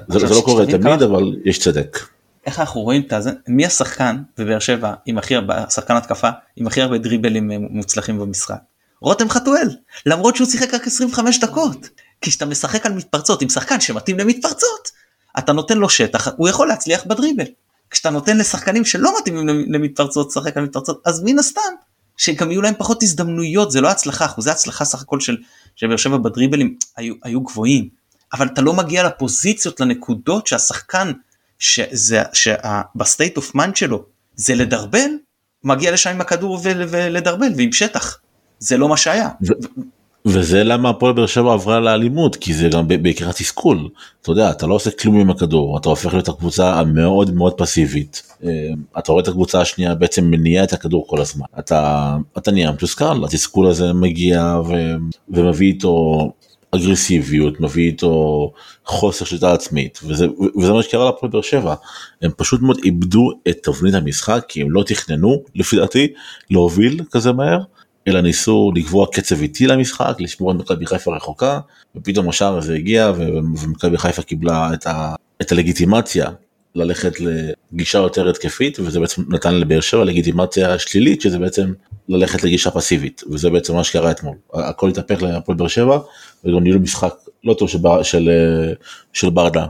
[0.07, 1.99] זה, זה לא קורה תמיד אבל יש צדק.
[2.45, 6.67] איך אנחנו רואים את זה מי השחקן בבאר שבע עם הכי הרבה שחקן התקפה עם
[6.67, 8.59] הכי הרבה דריבלים אה, מוצלחים במשחק.
[9.01, 9.69] רותם חטואל
[10.05, 11.89] למרות שהוא שיחק רק 25 דקות
[12.21, 14.91] כי כשאתה משחק על מתפרצות עם שחקן שמתאים למתפרצות
[15.39, 17.45] אתה נותן לו שטח הוא יכול להצליח בדריבל.
[17.89, 21.61] כשאתה נותן לשחקנים שלא מתאימים למתפרצות לשחק על מתפרצות אז מן הסתם
[22.17, 25.37] שגם יהיו להם פחות הזדמנויות זה לא הצלחה אחוזי הצלחה סך הכל של
[25.81, 27.89] באר שבע בדריבלים היו, היו גבוהים
[28.33, 31.11] אבל אתה לא מגיע לפוזיציות לנקודות שהשחקן
[32.33, 35.09] שב state of mind שלו זה לדרבל
[35.63, 38.19] מגיע לשם עם הכדור ולדרבל ועם שטח
[38.59, 39.29] זה לא מה שהיה.
[40.27, 43.89] וזה למה הפועל באר שבע עברה לאלימות כי זה גם בעיקר התסכול.
[44.21, 48.23] אתה יודע אתה לא עושה כלום עם הכדור אתה הופך להיות הקבוצה המאוד מאוד פסיבית.
[48.43, 48.49] אה,
[48.99, 51.45] אתה רואה את הקבוצה השנייה בעצם מניעה את הכדור כל הזמן.
[51.59, 54.73] אתה אתה נהיה מתוסכל התסכול הזה מגיע ו,
[55.29, 56.31] ומביא איתו
[56.71, 58.51] אגרסיביות מביא איתו
[58.85, 60.27] חוסר שליטה עצמית וזה,
[60.59, 61.75] וזה מה שקרה לפועל באר שבע.
[62.21, 66.07] הם פשוט מאוד איבדו את תבנית המשחק כי הם לא תכננו לפי דעתי
[66.49, 67.59] להוביל כזה מהר
[68.07, 71.59] אלא ניסו לקבוע קצב איטי למשחק, לשמור את מכבי חיפה רחוקה,
[71.95, 76.29] ופתאום השער הזה הגיע ומכבי חיפה קיבלה את, ה, את הלגיטימציה
[76.75, 81.73] ללכת לגישה יותר התקפית, וזה בעצם נתן לבאר שבע לגיטימציה שלילית, שזה בעצם
[82.09, 84.35] ללכת לגישה פסיבית, וזה בעצם מה שקרה אתמול.
[84.53, 85.99] הכל התהפך להפועל באר שבע,
[86.45, 88.29] וגם ניהלו משחק לא טוב של, של,
[89.13, 89.65] של ברדה,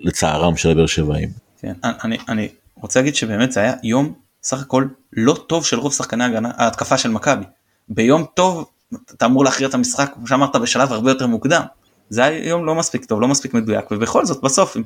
[0.00, 1.28] לצערם של הבאר שבעים.
[1.60, 5.92] כן, אני, אני רוצה להגיד שבאמת זה היה יום סך הכל לא טוב של רוב
[5.92, 6.24] שחקני
[6.56, 7.44] ההתקפה של מכבי.
[7.88, 8.70] ביום טוב
[9.12, 11.62] אתה אמור להכריע את המשחק, כמו שאמרת, בשלב הרבה יותר מוקדם.
[12.10, 14.76] זה היה יום לא מספיק טוב, לא מספיק מדויק, ובכל זאת בסוף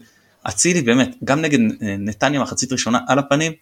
[0.48, 3.52] אצילי באמת, גם נגד אה, נתניה מחצית ראשונה על הפנים,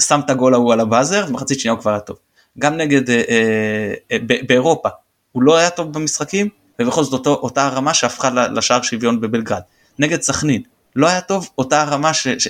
[0.00, 2.16] שם את הגול ההוא על הבאזר, ומחצית שנייה הוא כבר היה טוב.
[2.58, 4.88] גם נגד אה, אה, אה, באירופה,
[5.32, 6.48] הוא לא היה טוב במשחקים,
[6.78, 9.60] ובכל זאת אותו, אותה הרמה שהפכה לשער שוויון בבלגרד.
[9.98, 10.62] נגד סכנין,
[10.96, 12.28] לא היה טוב, אותה הרמה ש...
[12.28, 12.48] ש...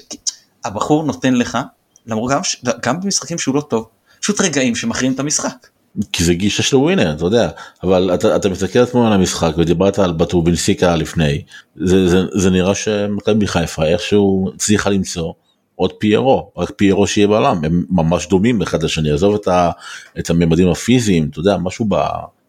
[0.90, 1.58] נותן לך,
[2.06, 2.40] למרות גם,
[2.82, 3.88] גם במשחקים שהוא לא טוב,
[4.20, 5.66] פשוט רגעים שמכריעים את המשחק.
[6.12, 7.48] כי זה גישה של ווינר אתה יודע.
[7.82, 11.42] אבל אתה, אתה מסתכל אתמול על המשחק ודיברת על בטורבינסיקה לפני.
[11.76, 15.32] זה, זה, זה נראה שמכבי חיפה איכשהו הצליחה למצוא
[15.76, 17.64] עוד פיירו רק פיירו שיהיה בעולם.
[17.64, 19.10] הם ממש דומים אחד לשני.
[19.10, 19.70] עזוב את, ה,
[20.18, 21.86] את הממדים הפיזיים אתה יודע משהו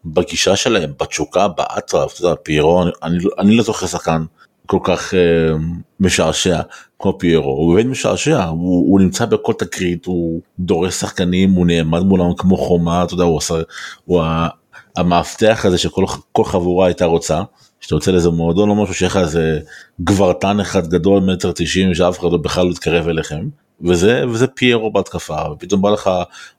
[0.04, 4.24] בגישה שלהם בתשוקה באטרף אתה יודע פיירו אני, אני, אני לא זוכר שחקן
[4.66, 5.16] כל כך uh,
[6.00, 6.60] משעשע
[6.98, 12.02] כמו פיירו, הוא באמת משעשע, הוא, הוא נמצא בכל תקרית, הוא דורס שחקנים, הוא נעמד
[12.02, 13.54] מולם כמו חומה, אתה יודע, הוא, עושה,
[14.04, 14.22] הוא
[14.96, 17.42] המאבטח הזה שכל חבורה הייתה רוצה,
[17.80, 19.60] שאתה יוצא לאיזה מועדון או משהו שיש לך איזה
[20.00, 23.48] גברתן אחד גדול מטר תשעים שאף אחד לא בכלל לא יתקרב אליכם.
[23.80, 26.10] וזה וזה פיירו בהתקפה ופתאום בא לך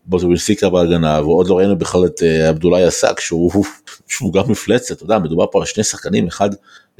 [0.06, 3.65] בוטוביסיקה בהגנה ועוד לא ראינו בכלל את אה, עבדולאי עסק שהוא
[4.08, 6.50] שהוא גם מפלצת אתה יודע מדובר פה על שני שחקנים אחד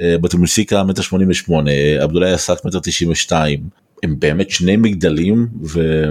[0.02, 3.60] אה, בוטוביסיקה מטר 88 עבדולאי עסק מטר 92
[4.04, 6.04] הם באמת שני מגדלים ו...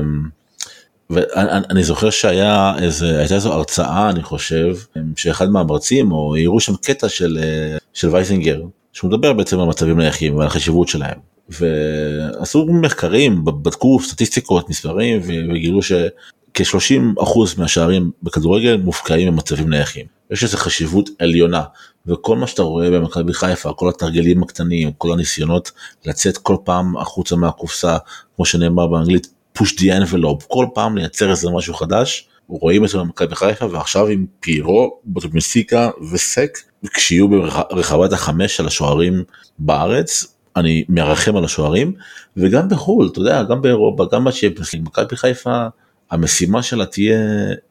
[1.11, 4.77] ואני זוכר שהיה איזה הייתה איזו הרצאה אני חושב
[5.17, 9.99] שאחד מהמרצים או העירו שם קטע של אה, של וייזינגר שהוא מדבר בעצם על מצבים
[9.99, 11.19] נייחים ועל החשיבות שלהם.
[11.49, 17.21] ועשו מחקרים, בדקו סטטיסטיקות, מספרים וגילו שכ-30%
[17.59, 20.07] מהשערים בכדורגל מופקעים במצבים נייחים.
[20.31, 21.63] יש לזה חשיבות עליונה
[22.09, 25.73] וכל מה שאתה רואה במכבי חיפה, כל התרגלים הקטנים, כל הניסיונות
[26.05, 27.97] לצאת כל פעם החוצה מהקופסה,
[28.37, 32.99] כמו שנאמר באנגלית, push the envelope, כל פעם לייצר איזה משהו חדש, רואים את זה
[32.99, 36.59] במכבי חיפה ועכשיו עם פירו, בוטומיסיקה וסק,
[36.95, 39.25] כשיהיו ברחבת החמש של השוערים
[39.59, 41.93] בארץ, אני מרחם על השוערים
[42.37, 45.67] וגם בחו"ל אתה יודע גם באירופה גם בצ'מפיונס מכבי חיפה
[46.11, 47.19] המשימה שלה תהיה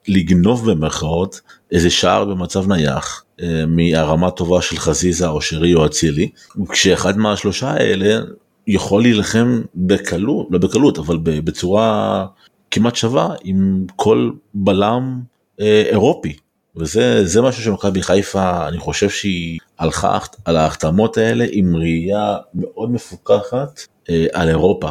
[0.08, 6.30] לגנוב במרכאות איזה שער במצב נייח אה, מהרמה טובה של חזיזה או שרי או אצילי
[6.70, 8.24] כשאחד מהשלושה האלה
[8.68, 12.26] יכול להילחם בקלות לא בקלות אבל בצורה
[12.72, 15.22] כמעט שווה עם כל בלם
[15.62, 16.36] אה, אירופי.
[16.78, 22.92] וזה זה משהו שמכבי חיפה אני חושב שהיא הלכה על ההחתמות האלה עם ראייה מאוד
[22.92, 24.90] מפוקחת אה, על אירופה.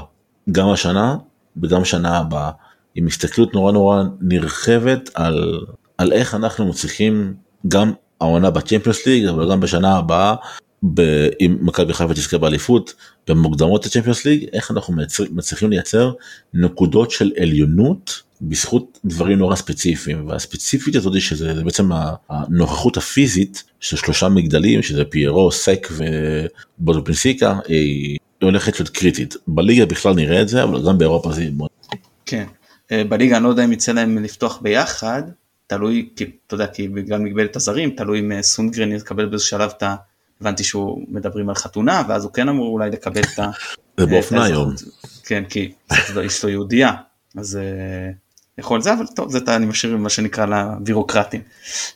[0.53, 1.17] גם השנה
[1.63, 2.51] וגם שנה הבאה
[2.95, 5.61] עם הסתכלות נורא נורא נרחבת על
[5.99, 7.35] על איך אנחנו מצליחים
[7.69, 10.35] גם העונה בצ'מפיונס ליג אבל גם בשנה הבאה
[11.41, 12.95] אם מכבי חיפה תזכה באליפות
[13.29, 14.95] במוקדמות הצ'מפיונס ליג איך אנחנו
[15.31, 16.13] מצליחים לייצר
[16.55, 21.91] נקודות של עליונות בזכות דברים נורא ספציפיים והספציפית הזאת שזה בעצם
[22.31, 25.89] הנוכחות הפיזית של שלושה מגדלים שזה פיירו סק
[26.81, 31.69] ובודופנסיקה היא הולכת להיות קריטית בליגה בכלל נראה את זה אבל גם באירופה זה מאוד.
[32.27, 32.45] כן
[32.93, 35.23] בליגה אני לא יודע אם יצא להם לפתוח ביחד
[35.67, 39.73] תלוי כי אתה יודע כי בגלל מגבלת הזרים תלוי אם אה, סונגרן יקבל באיזה שלב
[39.77, 39.95] את ה...
[40.41, 43.51] הבנתי שהוא מדברים על חתונה ואז הוא כן אמור אולי לקבל את ה...
[44.01, 44.75] זה באופנה היום.
[45.25, 45.73] כן כי
[46.27, 46.93] אשתו יהודייה
[47.37, 48.11] אז אה,
[48.59, 51.41] יכול זה אבל טוב זה אני משאיר מה שנקרא לבירוקרטים.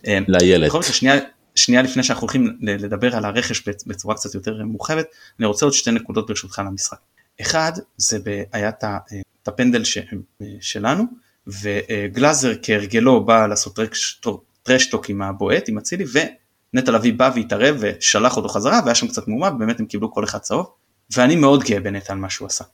[0.06, 0.82] אה, לילד.
[0.82, 1.14] שנייה,
[1.54, 5.06] שנייה לפני שאנחנו הולכים לדבר על הרכש בצורה קצת יותר מורחבת
[5.38, 6.98] אני רוצה עוד שתי נקודות ברשותך למשחק.
[7.40, 8.18] אחד זה
[8.52, 8.84] היה את
[9.48, 9.98] הפנדל ש,
[10.60, 11.04] שלנו
[11.46, 13.78] וגלאזר כהרגלו בא לעשות
[14.62, 16.04] טרשטוק עם הבועט עם אצילי
[16.74, 20.24] נטע לביא בא והתערב ושלח אותו חזרה והיה שם קצת מהומה באמת הם קיבלו כל
[20.24, 20.66] אחד צהוב
[21.16, 22.64] ואני מאוד גאה בנטע על מה שהוא עשה.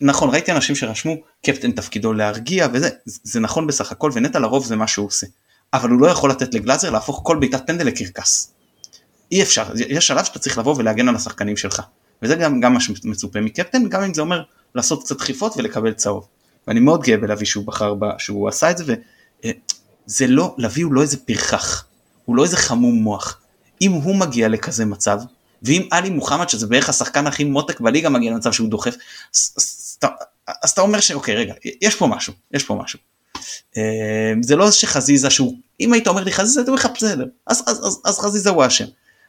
[0.00, 4.76] נכון ראיתי אנשים שרשמו קפטן תפקידו להרגיע וזה זה נכון בסך הכל ונטע לרוב זה
[4.76, 5.26] מה שהוא עושה
[5.72, 8.54] אבל הוא לא יכול לתת לגלאזר להפוך כל בעיטת פנדל לקרקס.
[9.32, 11.82] אי אפשר יש שלב שאתה צריך לבוא ולהגן על השחקנים שלך
[12.22, 14.42] וזה גם, גם מה שמצופה מקפטן גם אם זה אומר
[14.74, 16.26] לעשות קצת דחיפות ולקבל צהוב.
[16.66, 20.84] ואני מאוד גאה בלוי שהוא בחר בה, שהוא עשה את זה וזה אה, לא לביא
[20.84, 21.84] הוא לא איזה פרחח
[22.24, 23.40] הוא לא איזה חמום מוח.
[23.82, 25.18] אם הוא מגיע לכזה מצב,
[25.62, 28.94] ואם עלי מוחמד שזה בערך השחקן הכי מותק בליגה מגיע למצב שהוא דוחף,
[30.62, 32.98] אז אתה אומר שאוקיי רגע, יש פה משהו, יש פה משהו.
[33.76, 37.62] אה, זה לא שחזיזה שהוא אם היית אומר לי חזיזה אתה אומר לך בסדר אז,
[38.04, 38.84] אז חזיזה הוא האשם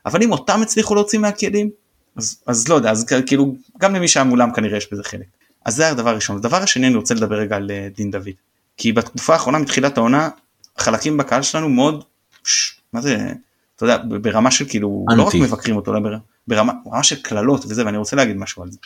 [0.06, 1.70] אבל אם אותם הצליחו להוציא מהכלים
[2.16, 5.26] אז, אז לא יודע אז כאילו גם למי שהיה מולם כנראה יש בזה חלק.
[5.66, 6.38] אז זה הדבר הראשון.
[6.38, 8.30] הדבר השני אני רוצה לדבר רגע על אה, דין דוד.
[8.78, 10.30] כי בתקופה האחרונה מתחילת העונה
[10.78, 12.04] חלקים בקהל שלנו מאוד
[12.44, 13.32] ש, מה זה
[13.76, 15.22] אתה יודע ברמה של כאילו אנטי.
[15.22, 16.00] לא רק מבקרים אותו אלא
[16.48, 18.78] ברמה, ברמה של קללות וזה ואני רוצה להגיד משהו על זה.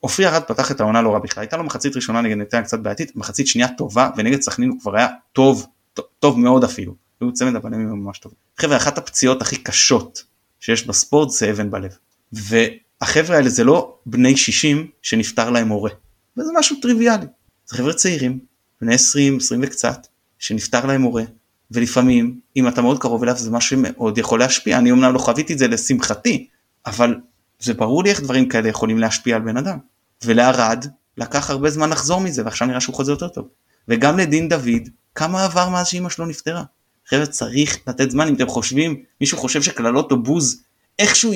[0.00, 2.78] עופרי ארד פתח את העונה לא רע בכלל הייתה לו מחצית ראשונה נגד נתניה קצת
[2.78, 6.94] בעייתית מחצית שנייה טובה ונגד סכנין הוא כבר היה טוב טוב, טוב מאוד אפילו.
[7.18, 8.32] הוא צמד הבנים ממש טוב.
[8.58, 10.24] חבר'ה אחת הפציעות הכי קשות
[10.60, 11.96] שיש בספורט זה אבן בלב.
[12.32, 15.90] והחבר'ה האלה זה לא בני 60 שנפטר להם הורה.
[16.36, 17.26] וזה משהו טריוויאלי.
[17.66, 18.38] זה חבר'ה צעירים
[18.80, 20.06] בני 20 20 וקצת
[20.38, 21.24] שנפטר להם הורה
[21.70, 25.52] ולפעמים אם אתה מאוד קרוב אליו זה משהו שמאוד יכול להשפיע אני אמנם לא חוויתי
[25.52, 26.46] את זה לשמחתי
[26.86, 27.14] אבל
[27.60, 29.78] זה ברור לי איך דברים כאלה יכולים להשפיע על בן אדם.
[30.24, 33.48] ולערד לקח הרבה זמן לחזור מזה ועכשיו נראה שהוא חוזר יותר טוב.
[33.88, 36.62] וגם לדין דוד כמה עבר מאז שאימא שלו נפטרה.
[37.08, 40.62] חבר'ה צריך לתת זמן אם אתם חושבים מישהו חושב שקללות או בוז
[40.98, 41.32] איכשהו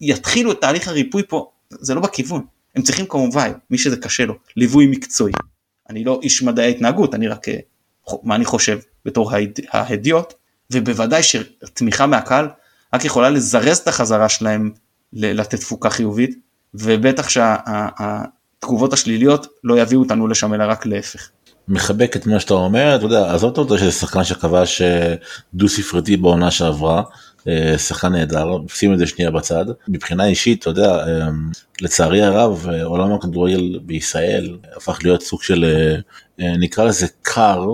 [0.00, 2.44] יתחילו את תהליך הריפוי פה זה לא בכיוון
[2.76, 5.32] הם צריכים כמובן מי שזה קשה לו ליווי מקצועי.
[5.90, 7.58] אני לא איש מדעי התנהגות אני רק אה,
[8.22, 9.32] מה אני חושב בתור
[9.70, 10.34] ההדיוט
[10.72, 12.48] ובוודאי שתמיכה מהקהל
[12.94, 14.70] רק יכולה לזרז את החזרה שלהם
[15.12, 16.38] לתת תפוקה חיובית
[16.74, 21.28] ובטח שהתגובות השליליות לא יביאו אותנו לשם אלא רק להפך.
[21.68, 25.14] מחבק את מה שאתה אומר אתה יודע עזוב אותו שזה שחקן שכבש אה,
[25.54, 27.02] דו ספרתי בעונה שעברה
[27.76, 29.64] שחקן נהדר שים את זה שנייה בצד.
[29.88, 31.28] מבחינה אישית אתה יודע אה,
[31.80, 35.64] לצערי הרב עולם הכדורגל בישראל הפך להיות סוג של
[36.38, 37.66] נקרא לזה קר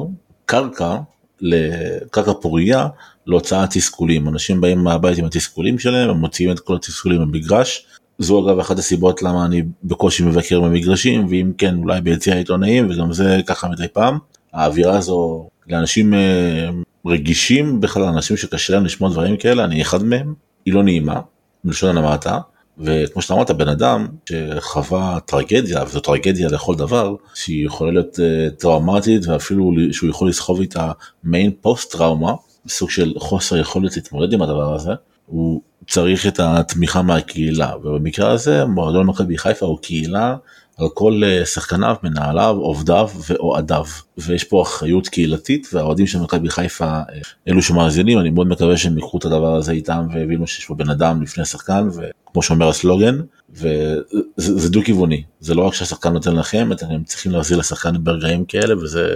[0.46, 0.96] קרקע
[1.40, 2.87] לקרקע פורייה
[3.26, 4.28] להוצאת תסכולים.
[4.28, 7.87] אנשים באים מהבית עם התסכולים שלהם הם מוציאים את כל התסכולים במגרש.
[8.18, 13.12] זו אגב אחת הסיבות למה אני בקושי מבקר במגרשים ואם כן אולי ביציע העיתונאים וגם
[13.12, 14.18] זה ככה מדי פעם.
[14.52, 16.68] האווירה הזו לאנשים אה,
[17.07, 20.35] רגישים בכלל אנשים שקשה להם לשמוע דברים כאלה אני אחד מהם
[20.65, 21.21] היא לא נעימה
[21.65, 22.39] בלשון המעטה
[22.79, 28.61] וכמו שאתה אמרת בן אדם שחווה טרגדיה וזו טרגדיה לכל דבר שהיא יכולה להיות uh,
[28.61, 30.93] טראומטית ואפילו שהוא יכול לסחוב איתה
[31.25, 32.33] מיין פוסט טראומה
[32.69, 34.91] סוג של חוסר יכולת להתמודד עם הדבר הזה
[35.27, 40.37] הוא צריך את התמיכה מהקהילה ובמקרה הזה מועדון מכבי חיפה הוא קהילה
[40.81, 43.85] על כל אה, שחקניו, מנהליו, עובדיו ואוהדיו
[44.19, 47.03] ויש פה אחריות קהילתית והאוהדים של מכבי חיפה אה,
[47.49, 50.90] אלו שמאזינים אני מאוד מקווה שהם ייקחו את הדבר הזה איתם והבינו שיש פה בן
[50.90, 56.73] אדם לפני שחקן וכמו שאומר הסלוגן וזה דו כיווני זה לא רק שהשחקן נותן לכם
[56.73, 59.07] אתם צריכים להחזיר לשחקן ברגעים כאלה וזה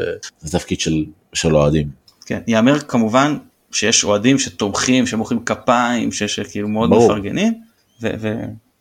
[0.51, 1.89] תפקיד של, של אוהדים.
[2.27, 3.37] כן, יאמר כמובן
[3.73, 7.05] שיש אוהדים שתומכים, שמוחאים כפיים, שכאילו מאוד ברור.
[7.05, 7.55] מפרגנים,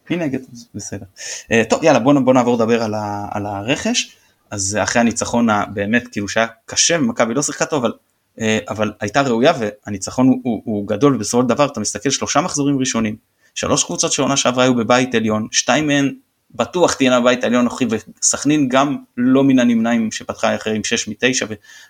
[0.10, 0.40] והיא נגד,
[0.76, 1.06] בסדר.
[1.44, 4.16] Uh, טוב יאללה בוא, בוא נעבור לדבר על, ה, על הרכש,
[4.52, 7.94] אז אחרי הניצחון הבאמת כאילו שהיה קשה, מכבי לא שיחקה טוב, אבל,
[8.38, 11.66] uh, אבל הייתה ראויה והניצחון הוא, הוא, הוא גדול בסופו של דבר.
[11.66, 13.16] אתה מסתכל שלושה מחזורים ראשונים,
[13.56, 16.14] שלוש קבוצות שעונה שעברה היו בבית עליון, שתיים מהן
[16.56, 21.48] בטוח תהיינה בבית העליון נוחי וסכנין גם לא מן הנמנעים שפתחה אחרי עם 6 מ-9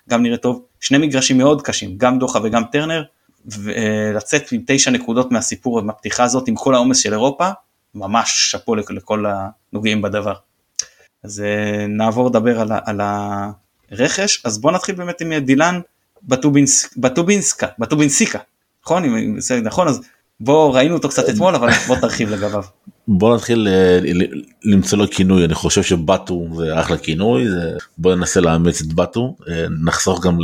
[0.07, 0.65] וגם נראה טוב.
[0.79, 3.03] שני מגרשים מאוד קשים גם דוחה וגם טרנר
[3.45, 7.49] ולצאת עם 9 נקודות מהסיפור מהפתיחה הזאת עם כל העומס של אירופה
[7.95, 10.33] ממש שאפו לכל הנוגעים בדבר.
[11.23, 13.01] אז אה, נעבור לדבר על, על
[13.91, 15.79] הרכש אז בוא נתחיל באמת עם דילן
[16.23, 18.39] בטובינסקה בטובינסקה בטובינסיקה
[18.83, 20.01] נכון אם נכון אז
[20.39, 22.63] בוא ראינו אותו קצת אתמול אבל בוא תרחיב לגביו.
[23.07, 23.99] בוא נתחיל אה,
[24.65, 25.45] למצוא לו כינוי.
[25.45, 29.35] אני חושב שבטו זה אחלה כינוי זה בוא ננסה לאמץ את בטו.
[29.49, 30.37] אה, נחסוך גם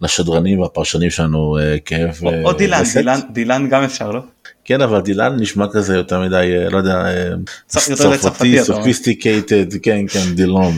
[0.00, 2.20] לשדרנים והפרשנים שלנו אה, כאב.
[2.44, 4.20] או דילן דילן דילן גם אפשר לא?
[4.64, 7.04] כן אבל דילן נשמע כזה יותר מדי לא יודע
[7.66, 10.72] צרפתי sophisticated כן כן דילון.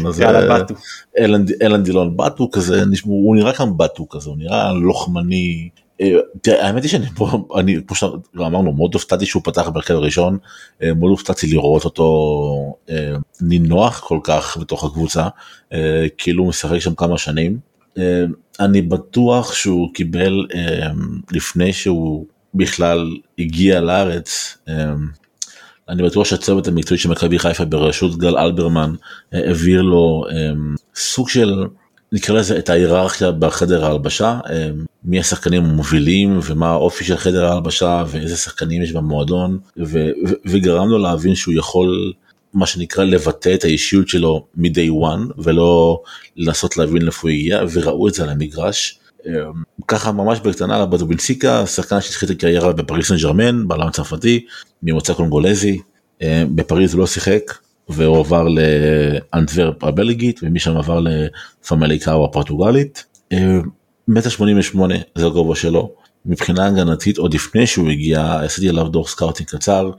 [1.62, 2.16] אלן דילון.
[2.16, 5.68] בטו כזה הוא נראה כאן בטו כזה הוא נראה לוחמני
[6.00, 10.38] אה, האמת היא שאני פה אני כמו שאמרנו מאוד הופתעתי שהוא פתח בהרכב הראשון
[10.82, 15.28] אה, מאוד הופתעתי לראות אותו אה, נינוח כל כך בתוך הקבוצה
[16.18, 17.58] כאילו הוא משחק שם כמה שנים.
[18.60, 20.46] אני בטוח שהוא קיבל
[21.32, 24.58] לפני שהוא בכלל הגיע לארץ
[25.88, 28.94] אני בטוח שהצוות המקצועי של מכבי חיפה בראשות גל אלברמן
[29.32, 30.24] העביר לו
[30.94, 31.64] סוג של
[32.12, 34.70] נקרא לזה את ההיררכיה בחדר ההלבשה, אה,
[35.05, 40.88] מי השחקנים המובילים ומה האופי של חדר ההלבשה ואיזה שחקנים יש במועדון ו- ו- וגרם
[40.88, 42.12] לו להבין שהוא יכול
[42.55, 46.03] מה שנקרא לבטא את האישיות שלו מ-day one ולא
[46.37, 48.99] לנסות להבין לאיפה הוא הגיע וראו את זה על המגרש.
[49.27, 49.33] אה,
[49.88, 54.46] ככה ממש בקטנה בטובינסיקה שחקן שהתחיל את הקריירה בפריס סן ג'רמן בלם צרפתי
[54.83, 55.81] ממוצא קונגולזי
[56.23, 57.42] אה, בפריז הוא לא שיחק
[57.90, 63.05] והוא עבר לאנטוורפ הבלגית ומשם עבר לפמליקאו הפורטוגלית.
[64.09, 65.92] מטר שמונים ושמונה זה הגובה שלו.
[66.26, 69.90] מבחינה הגנתית עוד לפני שהוא הגיע עשיתי עליו דוח scouting קצר.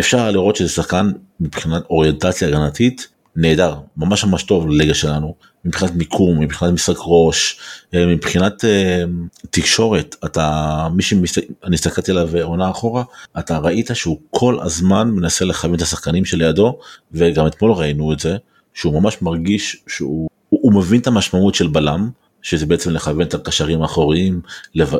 [0.00, 5.34] אפשר לראות שזה שחקן מבחינת אוריינטציה הגנתית נהדר ממש ממש טוב לליגה שלנו
[5.66, 7.58] מבחינת מיקום מבחינת משחק ראש
[7.92, 9.08] מבחינת uh,
[9.50, 13.04] תקשורת אתה מי שאני הסתכלתי עליו עונה אחורה
[13.38, 16.78] אתה ראית שהוא כל הזמן מנסה לכוון את השחקנים שלידו
[17.12, 18.36] וגם אתמול ראינו את זה
[18.74, 22.10] שהוא ממש מרגיש שהוא הוא, הוא מבין את המשמעות של בלם
[22.42, 24.40] שזה בעצם לכוון את הקשרים האחוריים,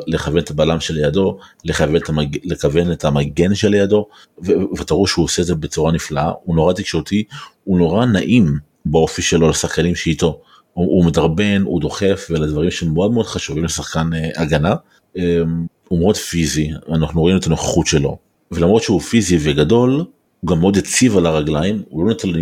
[0.07, 2.37] לכוון את הבלם שלידו, לכוון את, המג...
[2.43, 4.07] לכוון את המגן שלידו,
[4.77, 7.23] ותראו שהוא עושה את זה בצורה נפלאה, הוא נורא תקשורתי,
[7.63, 10.41] הוא נורא נעים באופי שלו לשחקנים שאיתו.
[10.77, 14.75] הוא, הוא מדרבן, הוא דוחף, ואלה דברים שמאוד מאוד חשובים לשחקן uh, הגנה.
[15.15, 15.19] Um,
[15.87, 18.17] הוא מאוד פיזי, אנחנו רואים את הנוכחות שלו,
[18.51, 20.05] ולמרות שהוא פיזי וגדול,
[20.39, 22.33] הוא גם מאוד יציב על הרגליים, הוא לא, נטל,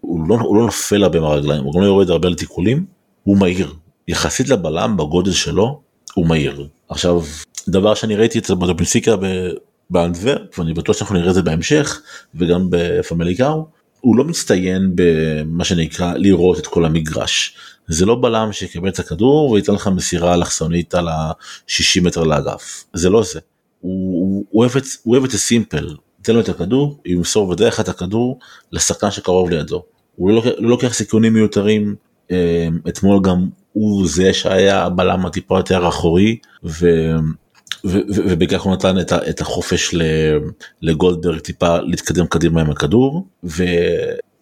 [0.00, 2.84] הוא לא, הוא לא נופל הרבה מהרגליים, הוא גם לא יורד הרבה לתיקולים,
[3.22, 3.72] הוא מהיר,
[4.08, 5.80] יחסית לבלם בגודל שלו
[6.14, 6.68] הוא מהיר.
[6.88, 7.22] עכשיו
[7.68, 9.14] דבר שאני ראיתי אצל בודופינסיקה
[9.90, 12.00] באנדוורפ ואני בטוח שאנחנו נראה את זה בהמשך
[12.34, 13.66] וגם בפמליקאו
[14.04, 17.56] הוא לא מצטיין במה שנקרא לראות את כל המגרש.
[17.88, 23.10] זה לא בלם שיקבל את הכדור וייתן לך מסירה אלכסונית על ה-60 מטר לאגף זה
[23.10, 23.40] לא זה.
[23.80, 24.84] הוא, אוהב את,
[25.24, 28.38] את הסימפל תן לו את הכדור ימסור בדרך את הכדור
[28.72, 29.82] לשחקן שקרוב לידו.
[30.16, 31.94] הוא לא, לא לוקח סיכונים מיותרים
[32.30, 37.10] אה, אתמול גם הוא זה שהיה הבלם הטיפה יותר אחורי ו...
[37.84, 39.94] ובכך הוא נתן את, את החופש
[40.82, 43.64] לגולדברג טיפה להתקדם קדימה עם הכדור ו,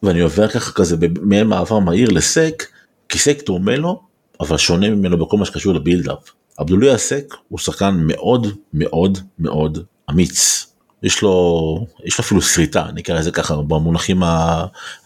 [0.02, 2.66] ואני עובר ככה כזה במעין מעבר מהיר לסק
[3.12, 4.00] כי סק דומה לו
[4.40, 6.30] אבל שונה ממנו בכל מה שקשור לבילדאפ.
[6.60, 9.78] אבדולוי הסק הוא שחקן מאוד מאוד מאוד
[10.10, 10.66] אמיץ.
[11.02, 14.22] יש לו יש לו אפילו שריטה נקרא לזה ככה במונחים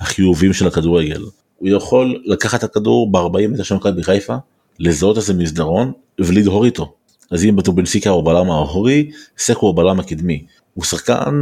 [0.00, 1.22] החיוביים של הכדורגל
[1.56, 4.36] הוא יכול לקחת את הכדור ב-40 מטר של מכבי חיפה,
[4.78, 6.94] לזהות איזה מסדרון ולדהור איתו.
[7.30, 10.44] אז אם בטובנסיקה הוא הבלם האחורי, סק הוא הבלם הקדמי.
[10.74, 11.34] הוא שחקן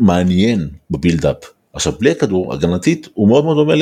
[0.00, 1.36] מעניין בבילדאפ.
[1.72, 3.74] עכשיו בלי הכדור הגנתית הוא מאוד מאוד דומה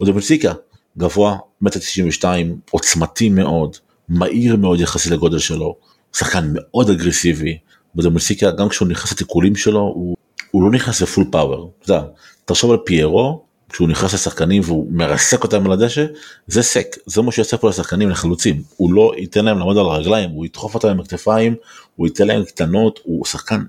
[0.00, 0.52] לבטובנסיקה.
[0.98, 3.76] גבוה, מטר 92, עוצמתי מאוד,
[4.08, 5.76] מהיר מאוד יחסית לגודל שלו,
[6.12, 7.58] שחקן מאוד אגרסיבי.
[7.94, 10.16] בדומנסיקה גם כשהוא נכנס לתיקולים שלו הוא,
[10.50, 11.70] הוא לא נכנס לפול פאוור.
[11.82, 12.04] אתה יודע,
[12.44, 16.06] תחשוב על פיירו כשהוא נכנס לשחקנים והוא מרסק אותם על הדשא
[16.46, 20.30] זה סק זה מה שיעשה פה לשחקנים לחלוצים הוא לא ייתן להם לעמוד על הרגליים
[20.30, 21.54] הוא ידחוף אותם עם הכתפיים
[21.96, 23.62] הוא ייתן להם קטנות הוא שחקן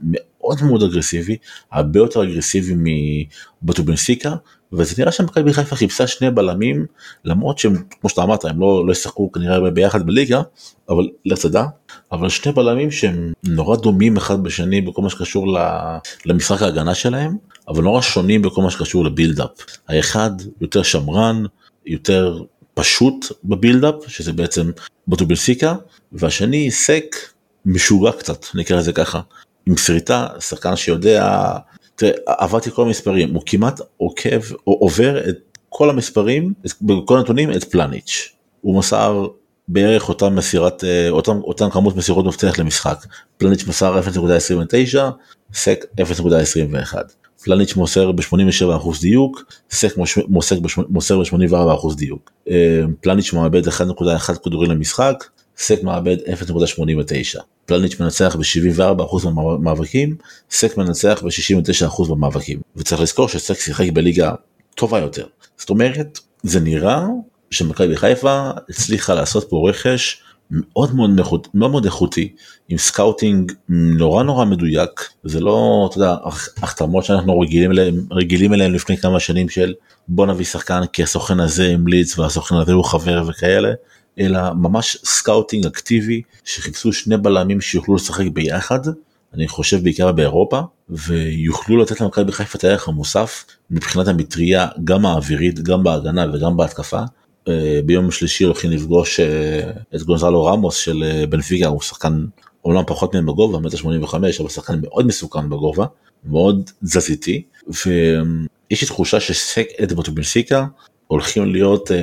[0.62, 1.38] מאוד אגרסיבי
[1.72, 2.74] הרבה יותר אגרסיבי
[3.64, 4.36] מבטובנסיקה
[4.74, 6.86] וזה נראה שמכבי חיפה חיפשה שני בלמים
[7.26, 10.42] למרות שהם כמו שאתה אמרת הם לא, לא ישחקו כנראה ביחד בליגה
[10.90, 11.66] אבל לצדה
[12.12, 15.58] אבל שני בלמים שהם נורא דומים אחד בשני בכל מה שקשור
[16.26, 19.50] למשחק ההגנה שלהם אבל נורא שונים בכל מה שקשור לבילדאפ.
[19.88, 20.32] האחד
[20.62, 21.44] יותר שמרן,
[21.86, 24.72] יותר פשוט בבילדאפ, שזה בעצם
[25.08, 25.76] בוטובלסיקה,
[26.12, 27.16] והשני סק
[27.66, 29.22] משוגע קצת, נקרא לזה ככה.
[29.68, 31.52] עם שריטה, שחקן שיודע,
[31.96, 35.38] תראה, עברתי כל המספרים, הוא כמעט עוקב, או עובר את
[35.70, 38.32] כל המספרים, בכל הנתונים, את פלניץ'.
[38.62, 39.28] הוא מסר
[39.68, 43.06] בערך אותה מסירת, אה, אותם, אותם כמות מסירות מפתח למשחק.
[43.38, 45.10] פלניץ' מסר 0.29,
[45.54, 46.96] סק 0.21.
[47.44, 52.32] פלניץ' מוסר ב-87% דיוק, סק מוסר ב-84% דיוק.
[52.50, 55.24] אה, פלניץ' מאבד 1.1 כדורים למשחק,
[55.58, 57.40] סק מאבד 0.89.
[57.66, 60.16] פלניץ' מנצח ב-74% במאבקים,
[60.52, 62.60] סק מנצח ב-69% במאבקים.
[62.76, 64.34] וצריך לזכור שסק שיחק בליגה
[64.76, 65.26] טובה יותר.
[65.58, 67.06] זאת אומרת, זה נראה
[67.52, 72.34] שמכבי חיפה הצליחה לעשות פה רכש מאוד מאוד מאוד מאוד איכותי
[72.70, 76.16] עם scouting נורא נורא מדויק זה לא אתה יודע
[76.58, 79.74] החתמות שאנחנו רגילים אליהם רגילים אליהם לפני כמה שנים של
[80.08, 83.70] בוא נביא שחקן כי הסוכן הזה המליץ והסוכן הזה הוא חבר וכאלה
[84.20, 88.80] אלא ממש scouting אקטיבי שחיפשו שני בלמים שיוכלו לשחק ביחד
[89.34, 95.60] אני חושב בעיקר באירופה ויוכלו לתת למכבי חיפה את הערך המוסף מבחינת המטריה גם האווירית
[95.60, 97.02] גם בהגנה וגם בהתקפה.
[97.48, 102.26] אה, ביום שלישי הולכים לפגוש אה, את גונזלו רמוס של אה, בנפיקה הוא שחקן
[102.66, 105.86] אומנם פחות מהם בגובה מטר 85 אבל שחקן מאוד מסוכן בגובה
[106.26, 107.44] מאוד תזזיתי.
[107.68, 110.66] ויש לי תחושה שסק אדמוט ובנפיקה
[111.08, 111.94] הולכים להיות uh,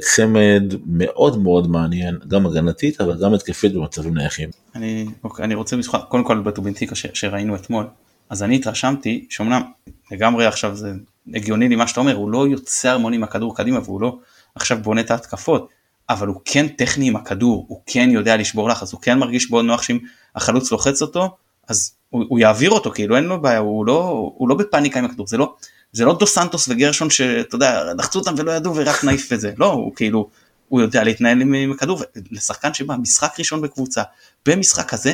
[0.00, 4.48] צמד מאוד מאוד מעניין גם הגנתית אבל גם התקפית במצבים נייחים.
[4.74, 7.86] אני, אוקיי, אני רוצה משחק קודם כל בטובינטיקה שראינו אתמול
[8.30, 9.62] אז אני התרשמתי שאומנם
[10.12, 10.92] לגמרי עכשיו זה
[11.34, 14.18] הגיוני לי מה שאתה אומר הוא לא יוצא הרמוני עם הכדור קדימה והוא לא
[14.54, 15.68] עכשיו בונה את ההתקפות,
[16.08, 19.64] אבל הוא כן טכני עם הכדור, הוא כן יודע לשבור לחץ, הוא כן מרגיש מאוד
[19.64, 19.98] נוח שאם
[20.36, 21.36] החלוץ לוחץ אותו,
[21.68, 25.04] אז הוא, הוא יעביר אותו, כאילו אין לו בעיה, הוא לא, הוא לא בפאניקה עם
[25.04, 25.54] הכדור, זה לא,
[25.94, 29.52] זה לא דו סנטוס וגרשון שאתה יודע, לחצו אותם ולא ידעו ורק נעיף את זה,
[29.58, 30.28] לא, הוא כאילו,
[30.68, 34.02] הוא יודע להתנהל עם הכדור לשחקן שבא משחק ראשון בקבוצה.
[34.46, 35.12] במשחק כזה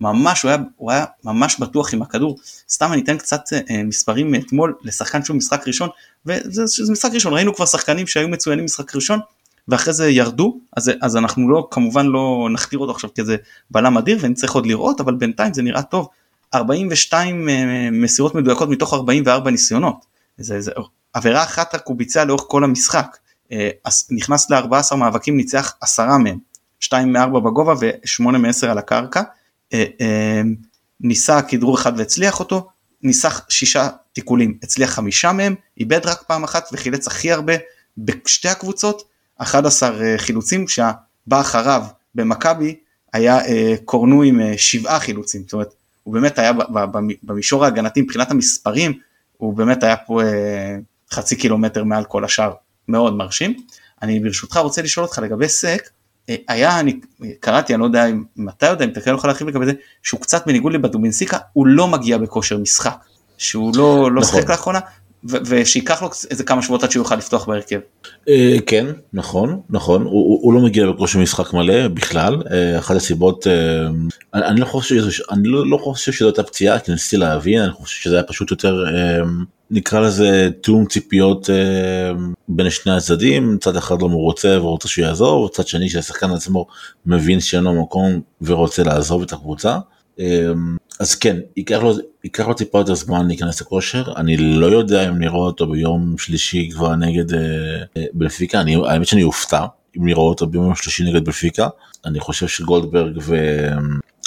[0.00, 2.38] ממש הוא היה, הוא היה ממש בטוח עם הכדור.
[2.70, 5.88] סתם אני אתן קצת אה, מספרים מאתמול לשחקן שהוא משחק ראשון
[6.26, 7.32] וזה זה משחק ראשון.
[7.32, 9.20] ראינו כבר שחקנים שהיו מצוינים משחק ראשון
[9.68, 13.36] ואחרי זה ירדו אז, אז אנחנו לא כמובן לא נכתיר אותו עכשיו כאיזה
[13.70, 16.08] בלם אדיר ונצטרך עוד לראות אבל בינתיים זה נראה טוב.
[16.54, 20.72] 42 אה, מסירות מדויקות מתוך 44 ניסיונות זה, זה
[21.12, 23.16] עבירה אחת רק הוא ביצע לאורך כל המשחק.
[23.52, 23.70] אה,
[24.10, 26.38] נכנס ל-14 מאבקים ניצח עשרה מהם.
[26.80, 29.22] 2 מ-4 בגובה ו-8 מ-10 על הקרקע.
[29.72, 30.42] אה,
[31.00, 32.68] ניסה כדרור אחד והצליח אותו.
[33.02, 37.52] ניסה שישה תיקולים הצליח חמישה מהם איבד רק פעם אחת וחילץ הכי הרבה
[37.98, 39.02] בשתי הקבוצות.
[39.36, 42.76] 11 אה, חילוצים כשהבא אחריו במכבי
[43.12, 45.42] היה אה, קורנו עם אה, שבעה חילוצים.
[45.42, 46.52] זאת אומרת הוא באמת היה
[47.22, 48.92] במישור ההגנתי מבחינת המספרים
[49.42, 50.20] הוא באמת היה פה
[51.12, 52.52] חצי קילומטר מעל כל השאר
[52.88, 53.56] מאוד מרשים.
[54.02, 55.90] אני ברשותך רוצה לשאול אותך לגבי סק
[56.28, 57.00] היה אני
[57.40, 59.72] קראתי אני לא יודע אם אתה יודע אם אתה כן יכול להרחיב לגבי זה
[60.02, 62.96] שהוא קצת בניגוד לבדומינסיקה הוא לא מגיע בכושר משחק
[63.38, 64.40] שהוא לא לא נכון.
[64.40, 64.80] שחק לאחרונה
[65.24, 67.78] ושייקח לו איזה כמה שבועות עד שהוא יוכל לפתוח בהרכב.
[68.28, 73.86] אה, כן נכון נכון הוא לא מגיע בכושר משחק מלא בכלל אה, אחת הסיבות אה,
[74.34, 78.14] אני לא חושב אני לא, לא שזו הייתה פציעה כי ניסיתי להבין אני חושב שזה
[78.14, 78.84] היה פשוט יותר
[79.70, 81.50] נקרא לזה תיאום ציפיות
[82.48, 86.66] בין שני הצדדים צד אחד לא מרוצה ורוצה שהוא יעזוב צד שני שהשחקן עצמו
[87.06, 89.78] מבין שאין לו מקום ורוצה לעזוב את הקבוצה.
[91.00, 91.80] אז כן, ייקח
[92.46, 96.94] לו, טיפה יותר זמן להיכנס לכושר, אני לא יודע אם נראה אותו ביום שלישי כבר
[96.94, 97.40] נגד אה,
[97.96, 101.68] אה, בלפיקה, האמת שאני אופתע אם נראה אותו ביום שלישי נגד בלפיקה,
[102.04, 103.18] אני חושב שגולדברג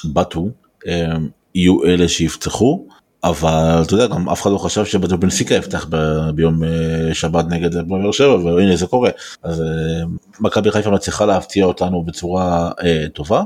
[0.05, 0.49] ובטו
[0.87, 1.13] אה,
[1.55, 2.87] יהיו אלה שיפתחו,
[3.23, 5.87] אבל אתה יודע גם אף אחד לא חשב שבטו בנפיקה יפתח
[6.35, 9.09] ביום אה, שבת נגד באר שבע והנה זה קורה,
[9.43, 9.63] אז
[10.39, 12.71] מכבי חיפה מצליחה להפתיע אותנו בצורה
[13.13, 13.43] טובה.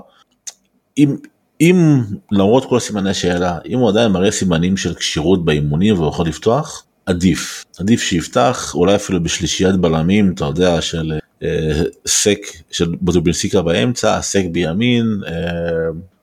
[0.97, 1.15] אם
[1.61, 2.01] אם
[2.31, 7.65] למרות כל סימני השאלה אם הוא עדיין מראה סימנים של כשירות באימונים ויכול לפתוח עדיף.
[7.79, 12.39] עדיף שיפתח אולי אפילו בשלישיית בלמים אתה יודע של אה, סק
[12.71, 15.31] של בודובינסיקה באמצע סק בימין אה,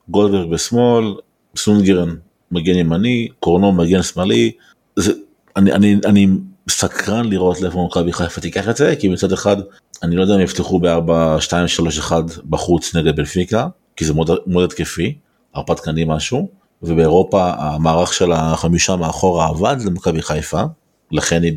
[0.08, 1.14] גולדברג בשמאל
[1.56, 2.16] סונגרן
[2.50, 4.52] מגן ימני קורנו מגן שמאלי.
[4.96, 5.12] זה,
[5.56, 6.26] אני, אני, אני
[6.70, 9.56] סקרן לראות לאיפה מכבי חיפה תיקח את זה כי מצד אחד
[10.02, 14.14] אני לא יודע אם יפתחו ב-4 2 3 1 בחוץ נגד בלפיקה כי זה
[14.46, 15.14] מאוד התקפי
[15.56, 16.48] הרפתקני משהו,
[16.82, 20.62] ובאירופה המערך של החמישה מאחורה עבד למכבי חיפה,
[21.10, 21.52] לכן היא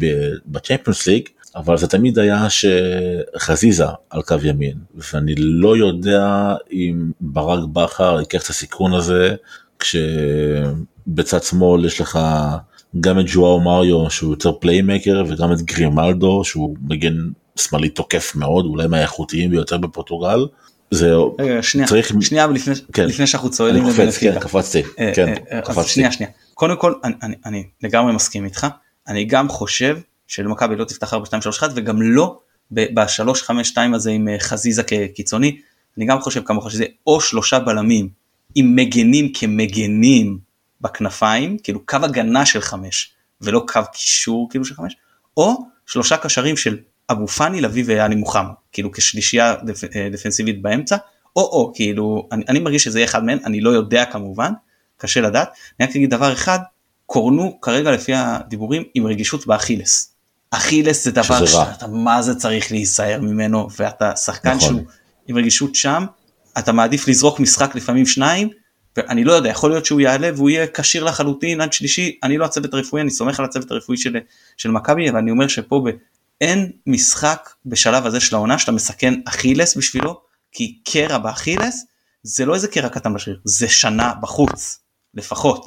[0.46, 1.24] בצ'מפיונס ליג,
[1.56, 4.78] אבל זה תמיד היה שחזיזה על קו ימין,
[5.14, 9.36] ואני לא יודע אם ברק בכר ייקח את הסיכון הזה,
[9.80, 12.20] כשבצד שמאל יש לך
[13.00, 17.18] גם את ג'ואר מריו שהוא יותר פליימקר וגם את גרימלדו שהוא מגן
[17.56, 20.46] שמאלי תוקף מאוד, אולי מהאיכותיים ביותר בפורטוגל.
[20.92, 21.38] זהו.
[21.62, 22.12] שנייה, צריך...
[22.22, 23.06] שנייה לפני, כן.
[23.06, 25.90] לפני שאנחנו צוללים אני קופץ, כן, קפצתי, אה, כן, אה, קפצתי.
[25.90, 26.32] שנייה, שנייה.
[26.54, 28.68] קודם כל, אני, אני, אני לגמרי מסכים איתך,
[29.08, 32.40] אני גם חושב שלמכבי לא תפתח 4 2 3 1 וגם לא
[32.72, 35.58] ב-3 5 2 הזה עם אה, חזיזה כקיצוני,
[35.98, 38.10] אני גם חושב כמוך שזה או שלושה בלמים
[38.56, 40.40] עם מגנים כמגנים
[40.82, 43.12] בכנפיים, כאילו קו הגנה של 5
[43.42, 44.96] ולא קו קישור כאילו של 5,
[45.38, 46.78] או שלושה קשרים של
[47.12, 50.98] אבו פאני, לביא ואלי מוחמד, כאילו כשלישייה דפ, אה, דפנסיבית באמצע,
[51.36, 54.52] או או, כאילו, אני, אני מרגיש שזה יהיה אחד מהם, אני לא יודע כמובן,
[54.98, 55.50] קשה לדעת,
[55.80, 56.60] אני רק אגיד דבר אחד,
[57.06, 60.14] קורנו כרגע לפי הדיבורים עם רגישות באכילס.
[60.52, 64.70] אכילס זה דבר שאתה מה זה צריך להיזהר ממנו, ואתה שחקן נכון.
[64.70, 64.82] שהוא
[65.28, 66.06] עם רגישות שם,
[66.58, 68.50] אתה מעדיף לזרוק משחק לפעמים שניים,
[68.98, 72.46] ואני לא יודע, יכול להיות שהוא יעלה והוא יהיה כשיר לחלוטין עד שלישי, אני לא
[72.46, 74.18] הצוות הרפואי, אני סומך על הצוות הרפואי של,
[74.58, 75.84] של מכבי, אבל אני אומר שפה
[76.42, 80.22] אין משחק בשלב הזה של העונה שאתה מסכן אכילס בשבילו,
[80.52, 81.86] כי קרע באכילס
[82.24, 84.80] זה לא איזה קרע קטן בשריר, זה שנה בחוץ,
[85.14, 85.66] לפחות.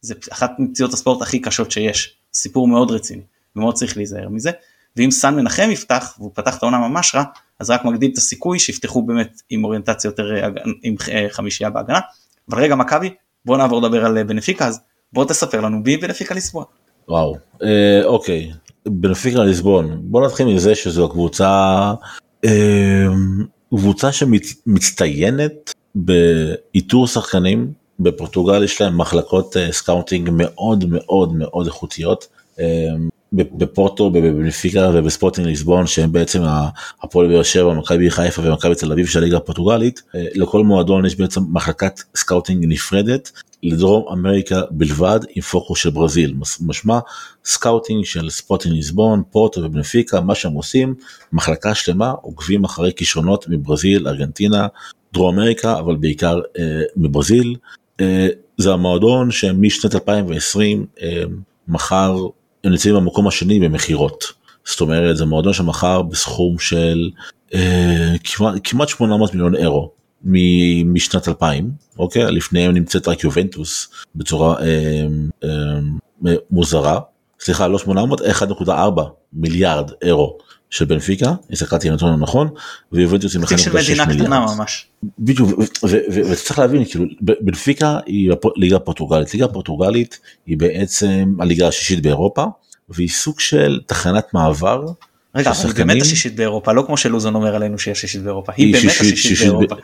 [0.00, 3.22] זה אחת מפציעות הספורט הכי קשות שיש, סיפור מאוד רציני,
[3.56, 4.50] ומאוד צריך להיזהר מזה.
[4.96, 7.24] ואם סן מנחם יפתח, והוא פתח את העונה ממש רע,
[7.58, 10.48] אז רק מגדיל את הסיכוי שיפתחו באמת עם אוריינטציה יותר, אה,
[10.82, 12.00] עם אה, חמישייה בהגנה.
[12.48, 13.14] אבל רגע מכבי,
[13.44, 14.80] בוא נעבור לדבר על אה, בנפיקה, אז
[15.12, 16.64] בוא תספר לנו בי בנפיקה לסבוע.
[17.08, 18.52] וואו, אה, אוקיי,
[18.88, 21.92] בנפיקה ליסבון בוא נתחיל מזה שזו קבוצה
[22.44, 23.06] אה,
[23.70, 27.72] קבוצה שמצטיינת באיתור שחקנים.
[28.02, 32.26] בפורטוגל יש להם מחלקות אה, scouting מאוד מאוד מאוד איכותיות.
[32.60, 32.66] אה,
[33.32, 36.42] בפורטו, בנפיקה ובספורטינג ליסבון שהם בעצם
[37.02, 41.40] הפועל באר שבע, מכבי חיפה ומכבי תל אביב של הליגה הפורטוגלית, לכל מועדון יש בעצם
[41.52, 46.34] מחלקת scouting נפרדת לדרום אמריקה בלבד עם פוקוס של ברזיל.
[46.60, 46.98] משמע
[47.44, 50.94] scouting של ספורטינג ליסבון פורטו ובנפיקה מה שהם עושים
[51.32, 54.66] מחלקה שלמה עוקבים אחרי כישרונות מברזיל ארגנטינה
[55.12, 57.56] דרום אמריקה אבל בעיקר אה, מברזיל.
[58.00, 61.22] אה, זה המועדון שמשנת 2020 אה,
[61.68, 62.16] מכר
[62.64, 64.24] הם נמצאים במקום השני במכירות.
[64.64, 67.10] זאת אומרת זה מועדון שמכר בסכום של
[67.54, 69.90] אה, כמעט, כמעט 800 מיליון אירו
[70.24, 72.32] משנת 2000 אוקיי?
[72.32, 75.06] לפניהם נמצאת רק יובנטוס בצורה אה,
[75.44, 77.00] אה, מוזרה.
[77.40, 78.70] סליחה לא 800 1.4
[79.32, 80.38] מיליארד אירו
[80.70, 81.32] של בנפיקה.
[81.52, 82.48] הסתכלתי על הנתון הנכון
[82.92, 83.48] ויובנטוס עם 1.6
[84.06, 84.66] מיליארד.
[85.18, 85.50] בדיוק
[86.30, 89.34] וצריך להבין כאילו בנפיקה היא ליגה פורטוגלית.
[89.34, 92.44] ליגה פורטוגלית היא בעצם הליגה השישית באירופה
[92.88, 94.84] והיא סוג של תחנת מעבר
[95.34, 98.86] רגע, היא באמת השישית באירופה, לא כמו שלוזון אומר עלינו שהיא השישית באירופה, היא באמת
[99.00, 99.74] השישית באירופה.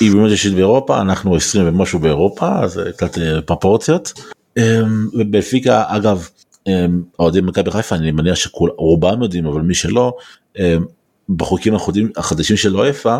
[0.00, 4.12] היא באמת השישית באירופה, אנחנו 20 ומשהו באירופה, אז קצת אה, פרופורציות.
[4.56, 6.28] אמ, ובפיקה, אגב,
[6.66, 10.12] אמ, אוהדים מכבי חיפה, אני מניח שרובם יודעים, אבל מי שלא,
[10.58, 10.84] אמ,
[11.28, 11.74] בחוקים
[12.16, 13.18] החדשים של אוהפה,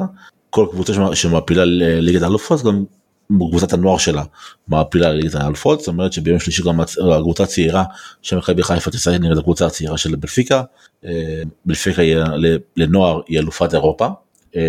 [0.50, 2.84] כל קבוצה שמעפילה לליגת האלופות גם
[3.30, 4.22] בקבוצת הנוער שלה
[4.68, 7.84] מעפילה לליגת האלופות זאת אומרת שביום שלישי גם הקבוצה הצעירה
[8.22, 10.62] של מכבי חיפה תשחק נגד הקבוצה הצעירה של בלפיקה.
[11.04, 12.02] אה, בלפיקה
[12.76, 14.08] לנוער היא אלופת אירופה.
[14.56, 14.62] אה,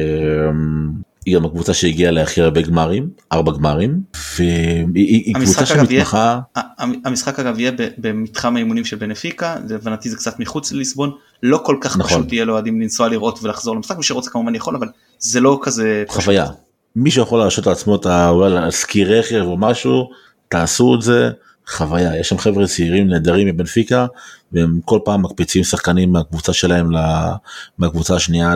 [1.26, 4.02] היא גם הקבוצה שהגיעה להכי הרבה גמרים ארבע גמרים
[4.94, 6.40] והיא קבוצה שמתמחה.
[7.06, 11.12] המשחק אגב יהיה במתחם האימונים של בנפיקה להבנתי זה קצת מחוץ לליסבון
[11.44, 12.22] לא כל כך נכון.
[12.22, 14.88] פשוט יהיה לאוהדים לנסוע לראות ולחזור למשחק מי שרוצה כמובן יכול אבל
[15.20, 16.48] זה לא כזה חוויה
[16.96, 18.06] מי שיכול להרשות לעצמו את
[18.58, 20.10] הסקי רכב או משהו,
[20.50, 21.30] תעשו את זה,
[21.68, 22.20] חוויה.
[22.20, 24.06] יש שם חבר'ה צעירים נהדרים מבנפיקה,
[24.52, 26.90] והם כל פעם מקפיצים שחקנים מהקבוצה שלהם
[27.78, 28.54] מהקבוצה השנייה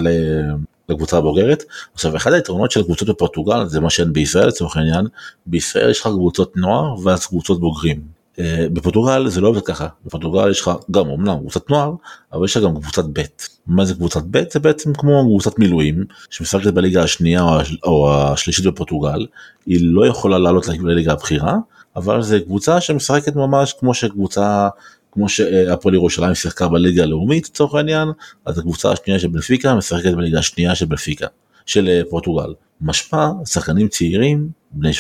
[0.89, 1.63] לקבוצה הבוגרת.
[1.93, 5.05] עכשיו אחד היתרונות של הקבוצות בפורטוגל זה מה שאין בישראל לצורך העניין,
[5.45, 8.12] בישראל יש לך קבוצות נוער ואז קבוצות בוגרים.
[8.39, 9.88] אה, בפורטוגל זה לא עובד ככה.
[10.05, 11.93] בפורטוגל יש לך גם אמנם קבוצת נוער
[12.34, 13.21] אבל יש לך גם קבוצת ב'
[13.67, 17.47] מה זה קבוצת ב' זה בעצם כמו קבוצת מילואים שמשחקת בליגה השנייה
[17.84, 19.25] או השלישית בפורטוגל.
[19.65, 21.57] היא לא יכולה לעלות לליגה הבכירה
[21.95, 24.69] אבל זה קבוצה שמשחקת ממש כמו שקבוצה
[25.11, 28.07] כמו שהפועל ירושלים שיחקה בליגה הלאומית לצורך העניין
[28.45, 31.27] אז הקבוצה השנייה של בנפיקה משחקת בליגה השנייה של בנפיקה
[31.65, 32.53] של אה, פורטוגל.
[32.81, 34.91] משמע שחקנים צעירים בני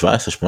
[0.41, 0.45] 17-18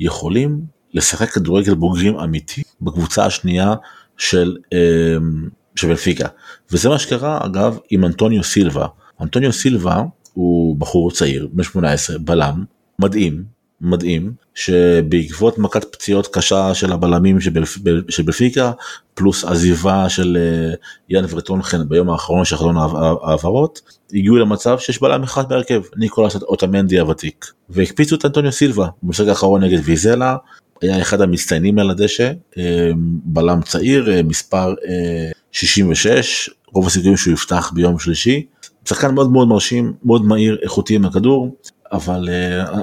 [0.00, 3.74] יכולים לשחק כדורגל בוגרים אמיתי בקבוצה השנייה
[4.16, 6.28] של, אמ, של בנפיקה.
[6.72, 8.86] וזה מה שקרה אגב עם אנטוניו סילבה.
[9.20, 12.64] אנטוניו סילבה הוא בחור צעיר בן 18 בלם
[12.98, 17.40] מדהים מדהים שבעקבות מכת פציעות קשה של הבלמים
[18.08, 18.72] של בנפיקה
[19.14, 20.74] פלוס עזיבה של אה,
[21.08, 22.76] יאן ורטונכן ביום האחרון של חלון
[23.22, 23.80] העברות
[24.12, 27.46] הגיעו למצב שיש בלם אחד בהרכב ניקולס אוטמנדי הוותיק.
[27.68, 30.36] והקפיצו את אנטוניו סילבה במשחק האחרון נגד ויזלה
[30.84, 32.90] היה אחד המצטיינים על הדשא, אה,
[33.24, 34.74] בלם צעיר, אה, מספר
[35.52, 38.46] 66, אה, רוב הסיכויים שהוא יפתח ביום שלישי.
[38.88, 41.56] שחקן מאוד מאוד מרשים, מאוד מהיר, איכותי עם הכדור,
[41.92, 42.28] אבל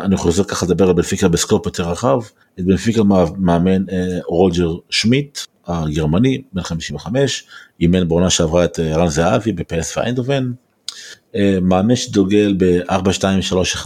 [0.02, 2.20] אני חוזר ככה לדבר על בנפיקה בסקופ יותר רחב.
[2.60, 3.04] את בנפיקה
[3.38, 3.84] מאמן
[4.28, 7.44] רוג'ר שמיט הגרמני, בן 55,
[7.80, 10.52] אימן בעונה שעברה את רן זהבי בפלס ואיינדובן.
[11.62, 13.86] מאמן שדוגל ב-4-2-3-1.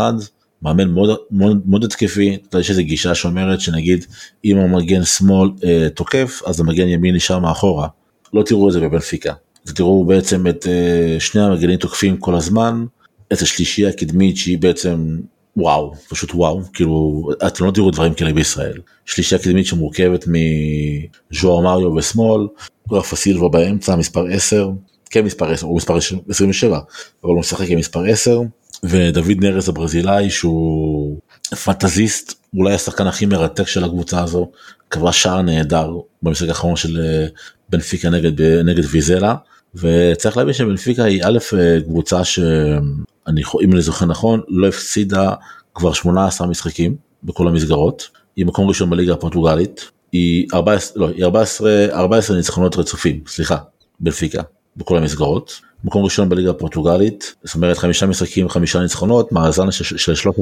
[0.65, 4.05] מאמן מאוד מאוד, מאוד התקפי, יש איזה גישה שאומרת שנגיד
[4.45, 7.87] אם המגן שמאל אה, תוקף אז המגן ימין נשאר מאחורה.
[8.33, 9.33] לא תראו את זה בבנפיקה.
[9.65, 12.85] תראו בעצם את אה, שני המגנים תוקפים כל הזמן,
[13.33, 15.17] את השלישייה הקדמית שהיא בעצם
[15.57, 18.81] וואו, פשוט וואו, כאילו אתם לא תראו דברים כאלה בישראל.
[19.05, 22.47] שלישייה קדמית שמורכבת מז'ואר מריו ושמאל,
[22.91, 24.69] רפה סילבה באמצע, מספר 10,
[25.09, 25.97] כן מספר 10, הוא מספר
[26.29, 26.79] 27,
[27.23, 28.41] אבל הוא משחק עם מספר 10.
[28.83, 31.19] ודוד נרס הברזילאי שהוא
[31.63, 34.51] פנטזיסט אולי השחקן הכי מרתק של הקבוצה הזו
[34.89, 37.27] קבע שער נהדר במשחק האחרון של אה,
[37.69, 39.35] בנפיקה נגד נגד ויזלה.
[39.75, 45.33] וצריך להבין שבנפיקה היא א' אה, קבוצה שאני אם אני זוכר נכון לא הפסידה
[45.75, 48.09] כבר 18 משחקים בכל המסגרות.
[48.35, 49.91] היא מקום ראשון בליגה הפורטוגלית.
[50.11, 53.57] היא 14 לא היא 14 14 ניצחונות רצופים סליחה
[53.99, 54.41] בנפיקה
[54.77, 60.33] בכל המסגרות מקום ראשון בליגה הפורטוגלית, זאת אומרת חמישה משחקים, חמישה ניצחונות, מאזן של 13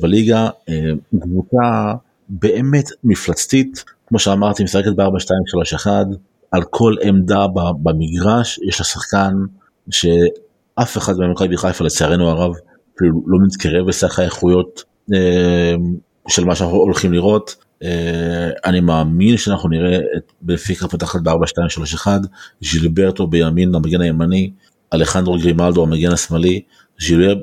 [0.00, 1.92] בליגה, אה, קבוצה
[2.28, 5.86] באמת מפלצתית, כמו שאמרתי, משחקת ב-4-2-3-1,
[6.50, 7.46] על כל עמדה
[7.82, 9.34] במגרש יש לה שחקן
[9.90, 12.54] שאף אחד במכבי חיפה לצערנו הרב
[13.00, 15.74] לא מתקרב בסך האיכויות אה,
[16.28, 17.63] של מה שאנחנו הולכים לראות.
[17.84, 22.06] אה, אני מאמין שאנחנו נראה את בפיקה פותחת ב-4-2-3-1,
[22.60, 24.50] ז'ילברטו בימין המגן הימני,
[24.94, 26.60] אלחנדרו גרימלדו המגן השמאלי,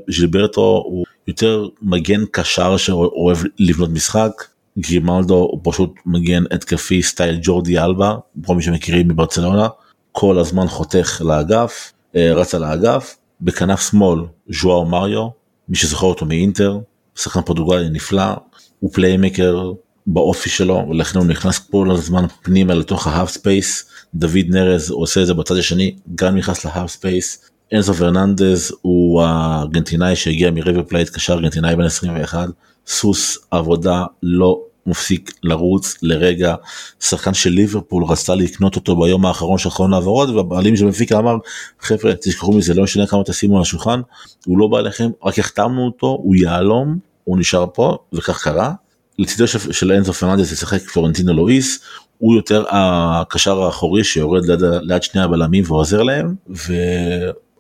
[0.08, 4.32] ז'ילברטו הוא יותר מגן קשר שאוהב לבנות משחק,
[4.80, 8.16] גרימלדו הוא פשוט מגן התקפי סטייל ג'ורדי אלבה,
[8.46, 9.68] כל מי שמכירים מברצלונה,
[10.12, 14.20] כל הזמן חותך לאגף, אה, רץ על האגף, בכנף שמאל
[14.50, 15.28] ז'ואאו מריו,
[15.70, 16.80] מי שזוכר אותו מאינטר,
[17.16, 18.34] שחקן פורטוגלי נפלא,
[18.80, 19.72] הוא playmaker
[20.08, 25.22] באופי שלו, ולכן הוא נכנס כל הזמן פנימה לתוך ה half space, דויד נרס עושה
[25.22, 30.84] את זה בצד השני, גם נכנס ל half space, אנזו פרננדז הוא הארגנטינאי שהגיע מריבר
[30.84, 32.50] פלייט קשר ארגנטינאי בן 21
[32.88, 36.56] סוס עבודה לא מפסיק לרוץ לרגע.
[37.00, 41.36] שחקן של ליברפול רצתה לקנות אותו ביום האחרון של אחרון העברות והבעלים של מפיקה אמר
[41.80, 44.02] חבר'ה תשכחו מזה לא משנה כמה תשימו על השולחן
[44.46, 48.74] הוא לא בא אליכם רק החתמנו אותו הוא יהלום הוא נשאר פה וכך קרה.
[49.22, 51.80] לצידו של, אנזו פרננדס ישחק פלורנטינו לואיס
[52.18, 56.36] הוא יותר הקשר האחורי שיורד ליד, ליד שני הבלמים ועוזר להם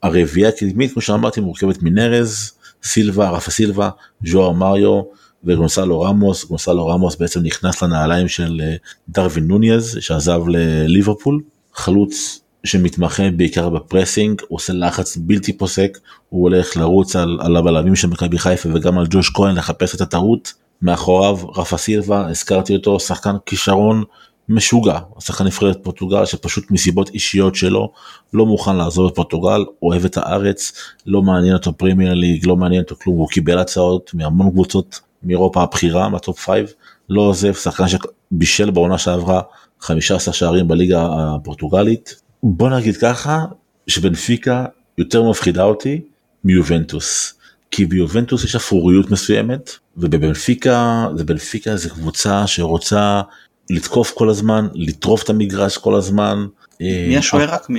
[0.03, 2.51] והרביעייה הקדמית כמו שאמרתי מורכבת מנרז
[2.83, 3.89] סילבה רפה סילבה
[4.25, 5.01] ז'ואר מריו
[5.43, 8.75] וגונסלו רמוס, גונסלו רמוס בעצם נכנס לנעליים של אה,
[9.09, 11.41] דרווין נוניאז שעזב לליברפול,
[11.73, 15.97] חלוץ שמתמחה בעיקר בפרסינג, הוא עושה לחץ בלתי פוסק,
[16.29, 20.01] הוא הולך לרוץ על, על הבלמים של מכבי חיפה וגם על ג'וש כהן לחפש את
[20.01, 24.03] הטעות, מאחוריו רפה סילבה, הזכרתי אותו, שחקן כישרון
[24.49, 27.91] משוגע, שחקן נבחרת פורטוגל שפשוט מסיבות אישיות שלו
[28.33, 30.73] לא מוכן לעזוב את פורטוגל, אוהב את הארץ,
[31.05, 35.63] לא מעניין אותו פרימייר ליג, לא מעניין אותו כלום, הוא קיבל הצעות מהמון קבוצות מאירופה
[35.63, 36.69] הבכירה מה top 5
[37.09, 39.41] לא עוזב שחקן שבישל בעונה שעברה
[39.79, 42.21] 15 שערים בליגה הפורטוגלית.
[42.43, 43.45] בוא נגיד ככה
[43.87, 44.65] שבנפיקה
[44.97, 46.01] יותר מפחידה אותי
[46.43, 47.33] מיובנטוס
[47.71, 53.21] כי ביובנטוס יש אפרוריות מסוימת ובבנפיקה זה בנפיקה זה קבוצה שרוצה
[53.69, 56.45] לתקוף כל הזמן לטרוף את המגרש כל הזמן.
[56.79, 57.75] מי השוער רק מ...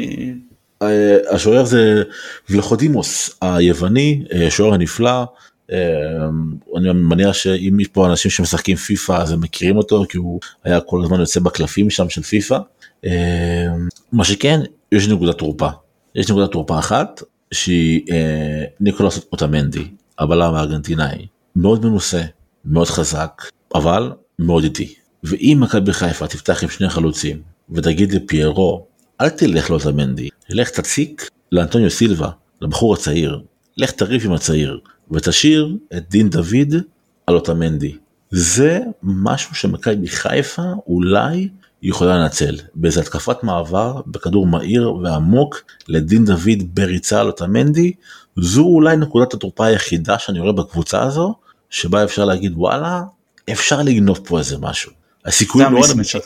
[0.82, 2.02] אה, השוער זה
[2.50, 5.24] ולחודימוס היווני אה, שוער הנפלא
[6.76, 10.80] אני מניח שאם יש פה אנשים שמשחקים פיפא אז הם מכירים אותו כי הוא היה
[10.80, 12.58] כל הזמן יוצא בקלפים שם של פיפא.
[14.12, 14.60] מה שכן
[14.92, 15.68] יש נקודת תורפה
[16.14, 17.22] יש נקודת תורפה אחת
[17.52, 19.88] שהיא אה, ניקולוס אוטמנדי
[20.18, 21.26] הבלם הארגנטינאי
[21.56, 22.22] מאוד מנוסה
[22.64, 23.42] מאוד חזק
[23.74, 24.94] אבל מאוד איטי
[25.24, 28.86] ואם מכבי חיפה תפתח עם שני חלוצים ותגיד לפיירו
[29.20, 32.30] אל תלך לאוטמנדי לך תציק לאנטוניו סילבה
[32.60, 33.42] לבחור הצעיר
[33.76, 34.80] לך תריב עם הצעיר
[35.10, 36.74] ותשאיר את דין דוד
[37.26, 37.96] על אוטמנדי.
[38.30, 41.48] זה משהו שמכבי חיפה אולי
[41.82, 47.92] יכולה לנצל באיזה התקפת מעבר בכדור מהיר ועמוק לדין דוד בריצה על אוטמנדי
[48.36, 51.34] זו אולי נקודת התורפה היחידה שאני רואה בקבוצה הזו
[51.70, 53.02] שבה אפשר להגיד וואלה
[53.52, 54.92] אפשר לגנוב פה איזה משהו.
[55.24, 56.18] הסיכוי מאוד אמיתי.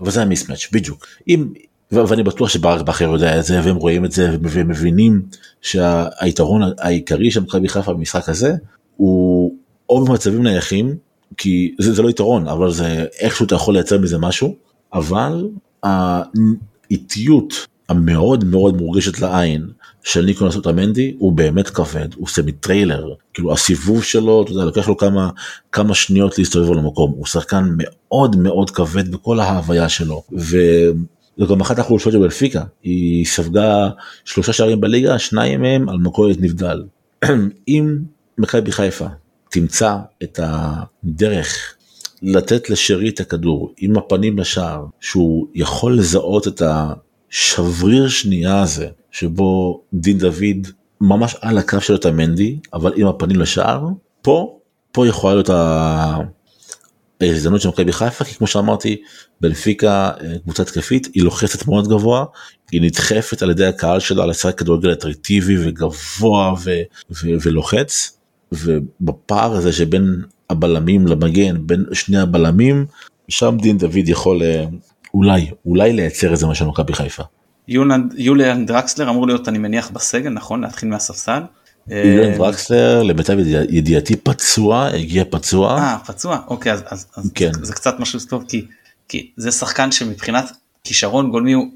[0.00, 1.52] וזה המיסמץ' בדיוק אם
[1.92, 5.22] ואני בטוח שברק בכר יודע את זה והם רואים את זה והם מבינים
[5.62, 8.54] שהיתרון העיקרי של מכבי חיפה במשחק הזה
[8.96, 9.54] הוא
[9.88, 10.96] או במצבים נייחים
[11.36, 14.56] כי זה, זה לא יתרון אבל זה איכשהו אתה יכול לייצר מזה משהו
[14.94, 15.48] אבל
[15.82, 19.66] האיטיות המאוד מאוד מורגשת לעין
[20.02, 24.88] של ניקולס אוטמנדי הוא באמת כבד הוא סמי טריילר כאילו הסיבוב שלו אתה יודע לוקח
[24.88, 25.30] לו כמה
[25.72, 30.22] כמה שניות להסתובב על המקום הוא שחקן מאוד מאוד כבד בכל ההוויה שלו.
[30.38, 30.56] ו...
[31.38, 33.88] זו גם אחת החולשות של בנפיקה, היא ספגה
[34.24, 36.82] שלושה שערים בליגה, שניים מהם על מלכודת נבדל.
[37.68, 37.98] אם
[38.38, 39.06] מכבי חיפה
[39.50, 41.73] תמצא את הדרך
[42.24, 49.80] לתת לשרי את הכדור עם הפנים לשער, שהוא יכול לזהות את השבריר שנייה הזה, שבו
[49.94, 50.68] דין דוד
[51.00, 53.88] ממש על הקו של מנדי, אבל עם הפנים לשער,
[54.22, 54.58] פה,
[54.92, 55.50] פה יכולה להיות
[57.20, 59.02] ההזדמנות של מכבי חיפה כי כמו שאמרתי
[59.40, 62.24] בנפיקה אה, קבוצה התקפית היא לוחצת מאוד גבוה
[62.72, 68.18] היא נדחפת על ידי הקהל שלה לשחק כדורגל אטרקטיבי וגבוה ו- ו- ולוחץ
[68.52, 70.22] ובפער הזה שבין
[70.54, 72.86] הבלמים למגן בין שני הבלמים
[73.28, 74.64] שם דין דוד יכול אה,
[75.14, 77.22] אולי אולי לייצר איזה משהו מכבי חיפה.
[78.14, 81.42] יוליאן דרקסלר אמור להיות אני מניח בסגל נכון להתחיל מהספסל.
[81.90, 83.38] אה, וקסלר למיטב
[83.68, 85.78] ידיעתי פצוע הגיע פצוע.
[85.78, 87.52] אה פצוע אוקיי אז, אז, אז כן.
[87.52, 88.66] זה, זה קצת משהו טוב כי,
[89.08, 90.52] כי זה שחקן שמבחינת
[90.84, 91.66] כישרון גולמי הוא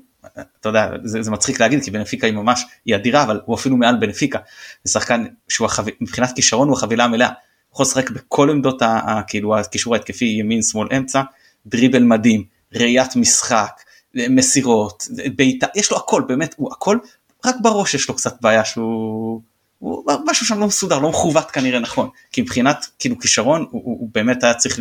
[0.61, 3.77] אתה יודע זה, זה מצחיק להגיד כי בנפיקה היא ממש היא אדירה אבל הוא אפילו
[3.77, 4.39] מעל בנפיקה.
[4.85, 5.85] זה שחקן שהוא החב...
[6.01, 7.29] מבחינת כישרון הוא החבילה המלאה.
[7.73, 8.83] יכול לשחק בכל עמדות
[9.27, 11.23] כאילו הקישור ההתקפי ימין שמאל אמצע
[11.67, 12.45] דריבל מדהים
[12.75, 13.81] ראיית משחק
[14.15, 16.99] מסירות בעיטה יש לו הכל באמת הוא הכל
[17.47, 19.41] רק בראש יש לו קצת בעיה שהוא
[19.79, 23.97] הוא משהו שם לא מסודר לא מכוות כנראה נכון כי מבחינת כאילו כישרון הוא, הוא,
[24.01, 24.79] הוא באמת היה צריך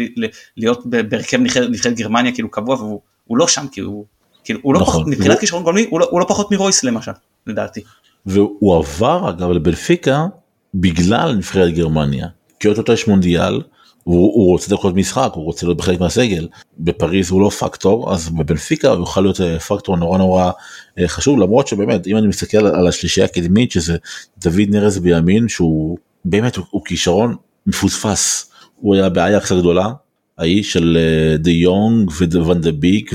[0.57, 1.37] להיות בהרכב
[1.69, 4.05] נבחרת גרמניה כאילו קבוע והוא לא שם כי הוא
[4.43, 7.11] כאילו הוא לא נכון, פחות מבחינת כישרון גולמי הוא, לא, הוא לא פחות מרויס למשל
[7.47, 7.81] לדעתי.
[8.25, 10.25] והוא עבר אגב לבנפיקה
[10.73, 12.27] בגלל נבחרת גרמניה
[12.59, 13.61] כי אוטוטו יש מונדיאל
[14.07, 16.47] הוא, הוא רוצה דקות משחק, הוא רוצה להיות בחלק מהסגל.
[16.79, 20.51] בפריז הוא לא פקטור, אז בבנפיקה הוא יוכל להיות אה, פקטור נורא נורא
[20.99, 23.97] אה, חשוב, למרות שבאמת, אם אני מסתכל על השלישייה הקדמית, שזה
[24.37, 27.35] דוד נרס בימין, שהוא באמת, הוא, הוא כישרון
[27.65, 28.51] מפוספס.
[28.75, 29.89] הוא היה באייקס הגדולה,
[30.37, 33.11] האיש של אה, דה יונג ואן דה ביק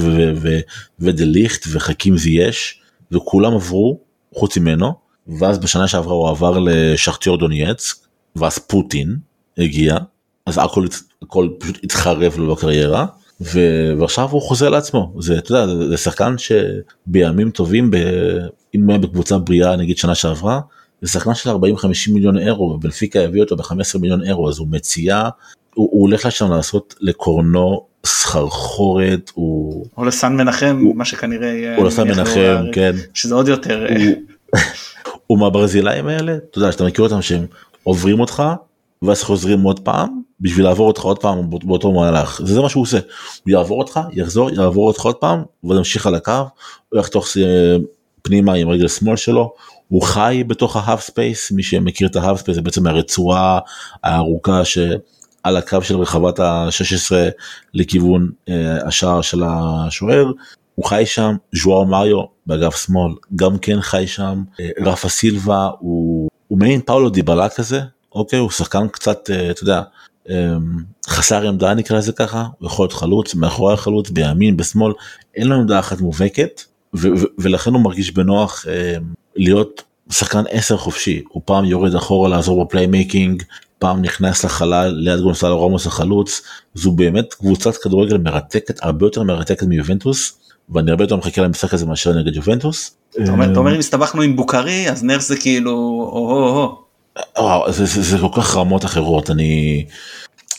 [0.98, 2.80] ודה ליכט וחכים זייש,
[3.12, 3.98] וכולם עברו,
[4.34, 4.92] חוץ ממנו,
[5.38, 7.96] ואז בשנה שעברה הוא עבר לשכטיור דונייצק,
[8.36, 9.16] ואז פוטין
[9.58, 9.96] הגיע,
[10.46, 10.86] אז הכל,
[11.22, 13.06] הכל פשוט התחרב לו בקריירה
[13.40, 13.60] ו...
[13.98, 15.14] ועכשיו הוא חוזר לעצמו.
[15.18, 17.96] זה אתה יודע זה שחקן שבימים טובים ב...
[18.74, 20.60] אם הוא היה בקבוצה בריאה נגיד שנה שעברה
[21.02, 21.54] זה שחקן של 40-50
[22.12, 25.28] מיליון אירו ובנפיקה הביא אותו ב-15 מיליון אירו אז הוא מציע
[25.74, 31.78] הוא, הוא הולך לשם לעשות לקורנו סחרחורת הוא או לסן מנחם הוא, מה שכנראה יהיה
[31.78, 32.92] או לסן מנחם כן.
[33.14, 34.14] שזה עוד יותר הוא,
[35.26, 37.46] הוא מהברזילאים האלה אתה יודע שאתה מכיר אותם שהם
[37.82, 38.42] עוברים אותך
[39.02, 42.40] ואז חוזרים עוד פעם בשביל לעבור אותך עוד פעם באותו מהלך.
[42.44, 42.98] זה, זה מה שהוא עושה.
[43.44, 46.42] הוא יעבור אותך יחזור יעבור אותך עוד פעם ונמשיך על הקו
[46.88, 47.26] הוא יחתוך
[48.22, 49.52] פנימה עם רגל שמאל שלו
[49.88, 53.58] הוא חי בתוך ה half space מי שמכיר את ה half space זה בעצם הרצועה
[54.04, 57.14] הארוכה שעל הקו של רחבת ה-16
[57.74, 60.30] לכיוון אה, השער של השוער.
[60.74, 66.28] הוא חי שם ז'ואאו מריו באגף שמאל גם כן חי שם אה, רפה סילבה הוא,
[66.48, 67.80] הוא מעין פאולו דיבלה כזה
[68.14, 69.82] אוקיי הוא שחקן קצת אה, אתה יודע
[70.28, 70.34] אמ,
[71.06, 74.92] חסר עמדה נקרא לזה ככה הוא יכול להיות חלוץ מאחורי החלוץ בימין בשמאל
[75.36, 76.62] אין לו עמדה אחת מובהקת
[77.38, 79.02] ולכן הוא מרגיש בנוח אמ,
[79.36, 83.42] להיות שחקן 10 חופשי הוא פעם יורד אחורה לעזור ב playmaking
[83.78, 86.42] פעם נכנס לחלל ליד גונסאלו ראמוס החלוץ
[86.74, 90.38] זו באמת קבוצת כדורגל מרתקת הרבה יותר מרתקת מיובנטוס
[90.70, 92.96] ואני הרבה יותר מחכה למשחק הזה מאשר נגד יובנטוס.
[93.52, 95.72] אתה אומר אם הסתבכנו עם בוקארי אז נרס זה כאילו
[96.12, 96.81] או-הו-הו.
[97.38, 99.84] וואו, זה, זה, זה כל כך רמות אחרות אני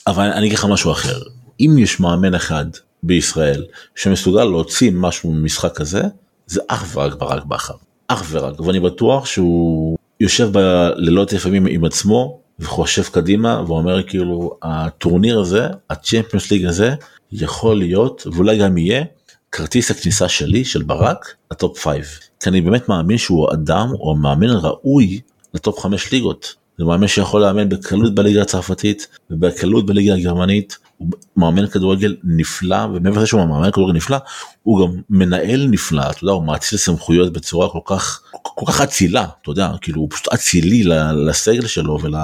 [0.07, 1.19] אבל אני אגיד לך משהו אחר.
[1.59, 2.65] אם יש מאמן אחד
[3.03, 6.01] בישראל שמסוגל להוציא משהו ממשחק כזה
[6.47, 7.73] זה אך ורק ברק בכר.
[8.07, 8.59] אך ורק.
[8.59, 16.51] ואני בטוח שהוא יושב בלילות לפעמים עם עצמו וחושב קדימה ואומר כאילו הטורניר הזה הצ'מפיונס
[16.51, 16.95] ליג הזה
[17.31, 19.03] יכול להיות ואולי גם יהיה
[19.51, 24.49] כרטיס הכניסה שלי של ברק לטופ 5 כי אני באמת מאמין שהוא אדם או מאמן
[24.49, 25.19] ראוי
[25.53, 26.55] לטופ 5 ליגות.
[26.77, 30.77] זה מאמן שיכול לאמן בקלות בליגה הצרפתית ובקלות בליגה הגרמנית.
[30.97, 34.17] הוא מאמן כדורגל נפלא ומעבר לזה שהוא מאמן כדורגל נפלא
[34.63, 39.25] הוא גם מנהל נפלא אתה יודע הוא מאציל סמכויות בצורה כל כך כל כך אצילה
[39.41, 40.83] אתה יודע כאילו הוא פשוט אצילי
[41.27, 42.15] לסגל שלו ול,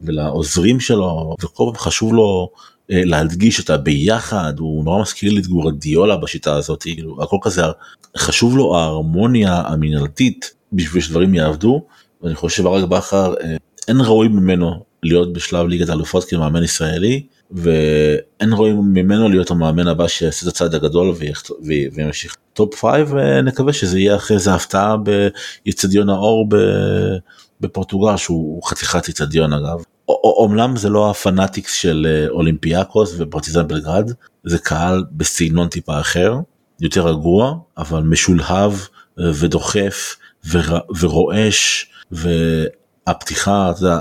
[0.00, 2.50] ולעוזרים שלו וכל פעם חשוב לו
[2.90, 7.62] אה, להדגיש אותה ביחד הוא נורא מזכיר לי את גורדיולה בשיטה הזאת כאילו הכל כזה
[8.18, 11.86] חשוב לו ההרמוניה המנהלתית בשביל שדברים יעבדו
[12.22, 13.56] ואני חושב שברק בכר אה,
[13.88, 20.08] אין ראוי ממנו להיות בשלב ליגת האלופות כמאמן ישראלי ואין ראוי ממנו להיות המאמן הבא
[20.08, 21.14] שיעשה את הצעד הגדול
[21.92, 24.96] וימשיך top 5 ונקווה שזה יהיה אחרי זה הפתעה
[25.66, 26.48] ביצדיון האור
[27.60, 29.82] בפורטוגל שהוא חתיכת יצדיון אגב.
[30.08, 34.10] אומנם זה לא הפנאטיקס של אה, אולימפיאקוס ופרטיזן בלגרד
[34.44, 36.34] זה קהל בסגנון טיפה אחר
[36.80, 38.72] יותר רגוע אבל משולהב
[39.20, 40.16] אה, ודוחף
[41.00, 43.98] ורועש והפתיחה, אתה יודע,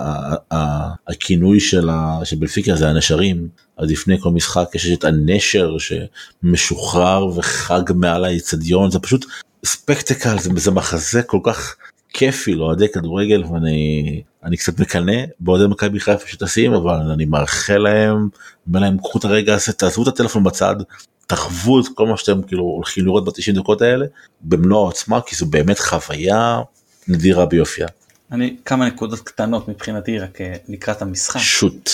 [1.08, 3.48] הכינוי של, ה, של בלפיקה זה הנשרים,
[3.78, 9.26] אז לפני כל משחק יש את הנשר שמשוחרר וחג מעל האיצטדיון, זה פשוט
[9.66, 11.76] ספקטקל, זה, זה מחזה כל כך
[12.14, 18.30] כיפי לאוהדי כדורגל ואני אני קצת מקנא באוהדי מכבי חיפה שטסים אבל אני מאחל להם,
[18.68, 20.76] אומר להם קחו את הרגע הזה, תעזבו את הטלפון בצד,
[21.28, 24.06] תחוו את כל מה שאתם כאילו הולכים לראות ב-90 דקות האלה
[24.42, 26.62] במלוא העוצמה כי זו באמת חוויה
[27.08, 27.88] נדירה ביופייה.
[28.32, 31.40] אני כמה נקודות קטנות מבחינתי רק אה, לקראת המשחק.
[31.40, 31.90] שוט.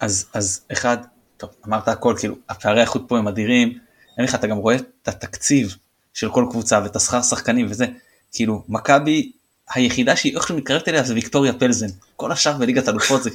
[0.00, 0.96] אז אז אחד
[1.36, 3.78] טוב אמרת הכל כאילו הפערי האיכות פה הם אדירים.
[4.18, 5.76] אין לך אתה גם רואה את התקציב
[6.14, 7.86] של כל קבוצה ואת השכר שחקנים וזה
[8.32, 9.32] כאילו מכבי
[9.74, 13.30] היחידה שהיא איכשהו מתקרבת אליה זה ויקטוריה פלזן כל השאר בליגת אלופות זה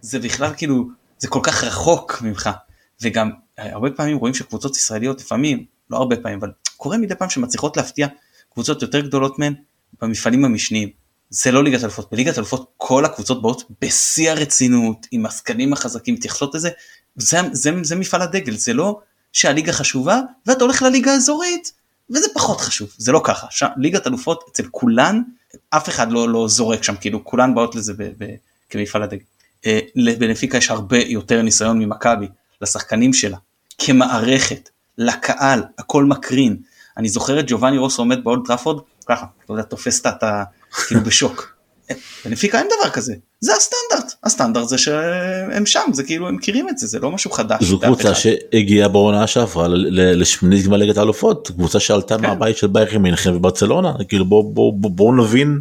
[0.00, 0.88] זה בכלל כאילו
[1.18, 2.50] זה כל כך רחוק ממך
[3.02, 7.30] וגם אה, הרבה פעמים רואים שקבוצות ישראליות לפעמים לא הרבה פעמים אבל קורה מדי פעם
[7.30, 8.06] שמצליחות להפתיע
[8.52, 9.54] קבוצות יותר גדולות מהן
[10.00, 11.07] במפעלים המשניים.
[11.30, 16.54] זה לא ליגת אלופות, בליגת אלופות כל הקבוצות באות בשיא הרצינות, עם השחקנים החזקים, מתייחסות
[16.54, 16.70] לזה,
[17.16, 19.00] זה, זה, זה מפעל הדגל, זה לא
[19.32, 21.72] שהליגה חשובה ואתה הולך לליגה האזורית
[22.10, 23.62] וזה פחות חשוב, זה לא ככה, ש...
[23.76, 25.22] ליגת אלופות אצל כולן,
[25.70, 28.34] אף אחד לא, לא זורק שם, כאילו כולן באות לזה ב, ב,
[28.70, 29.24] כמפעל הדגל.
[29.66, 32.26] אה, לבנפיקה יש הרבה יותר ניסיון ממכבי,
[32.62, 33.36] לשחקנים שלה,
[33.78, 34.68] כמערכת,
[34.98, 36.56] לקהל, הכל מקרין.
[36.96, 40.44] אני זוכר את ג'ובאני רוס עומד באולד טראפורד ככה, אתה יודע, תופס את ה...
[40.86, 41.58] כאילו בשוק.
[42.24, 44.14] בנפיקה אין דבר כזה, זה הסטנדרט.
[44.24, 47.64] הסטנדרט זה שהם שם זה כאילו הם מכירים את זה זה לא משהו חדש.
[47.64, 52.22] זו קבוצה שהגיעה בעונה שעברה לשמינית גמר ליגת האלופות קבוצה שעלתה כן.
[52.22, 55.60] מהבית של באיירן מינכן וברצלונה כאילו בואו בוא, בוא, בוא נבין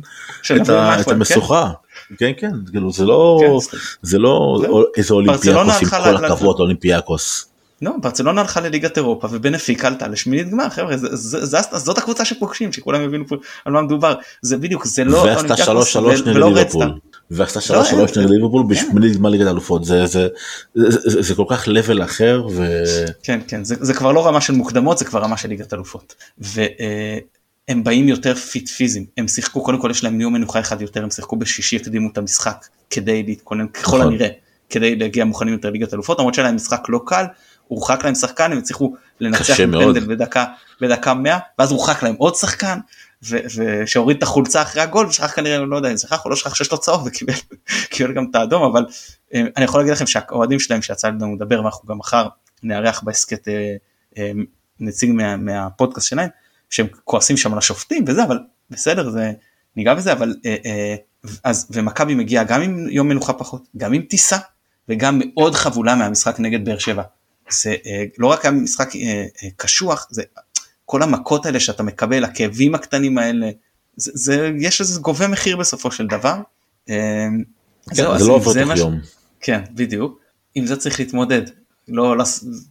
[0.56, 1.12] את, ה, את כן.
[1.12, 1.72] המשוכה.
[2.18, 4.62] כן כן כאילו זה לא כן, זה לא
[4.98, 7.48] איזה אולימפיאקוס עם כל הכבוד אולימפיאקוס.
[7.82, 12.26] לא, ברצלונה הלכה לליגת אירופה ובנפיקה עלתה לשמינית גמר חבר'ה זה, זה, זה, זאת הקבוצה
[12.26, 14.16] שפוגשים שכולם יבינו פה על מה מדובר.
[14.42, 17.00] זה בדיוק זה לא ועשתה שלוש שלוש נגד ליברפול.
[17.32, 19.86] ועשתה שלוש שלוש נגד ליברפול בשמינית גמר ליגת האלופות.
[19.86, 20.28] זה זה
[21.04, 22.84] זה כל כך level אחר ו...
[23.24, 26.16] כן כן זה כבר לא רמה של מוקדמות זה כבר רמה של ליגת אלופות.
[26.38, 29.06] והם באים יותר fit פיזיים.
[29.18, 32.18] הם שיחקו קודם כל יש להם יום מנוחה אחד יותר הם שיחקו בשישי הקדימו את
[32.18, 34.02] המשחק כדי להתכונן ככל נכון.
[34.02, 34.30] הנראה
[34.70, 37.26] כדי להגיע מוכנים יותר ליגת אלופות למרות שהיה להם משחק לא קל
[37.68, 40.46] הורחק להם שחקן הם הצליחו לנצח פנדל בדקה
[40.82, 42.80] בדקה 100 ואז הורחק להם עוד שחקן
[43.24, 46.72] ושהוריד את החולצה אחרי הגול ושכח כנראה לא יודע אם שכח או לא שכח שיש
[46.72, 48.86] לו צהוב וקיבל גם את האדום אבל
[49.34, 52.28] אה, אני יכול להגיד לכם שהאוהדים שלהם שיצא לנו לדבר ואנחנו גם מחר
[52.64, 53.76] נארח בהסכת אה,
[54.18, 54.32] אה,
[54.80, 56.30] נציג מה, מהפודקאסט שלהם
[56.70, 58.40] שהם כועסים שם על השופטים וזה אבל
[58.70, 59.32] בסדר זה
[59.76, 60.36] ניגע בזה אבל
[61.44, 64.38] אז ומכבי מגיעה גם עם יום מנוחה פחות גם עם טיסה
[64.90, 67.04] וגם מאוד חבולה מהמשחק נגד באר שבע.
[67.50, 67.76] זה
[68.18, 68.90] לא רק היה משחק
[69.56, 70.24] קשוח זה
[70.86, 73.50] כל המכות האלה שאתה מקבל, הכאבים הקטנים האלה,
[73.96, 76.36] זה, זה יש איזה גובה מחיר בסופו של דבר.
[76.86, 77.32] כן,
[77.92, 79.00] זהו, זה לא עובר תוך יום.
[79.40, 80.20] כן, בדיוק.
[80.56, 81.42] עם זה צריך להתמודד.
[81.88, 82.24] לא, לא,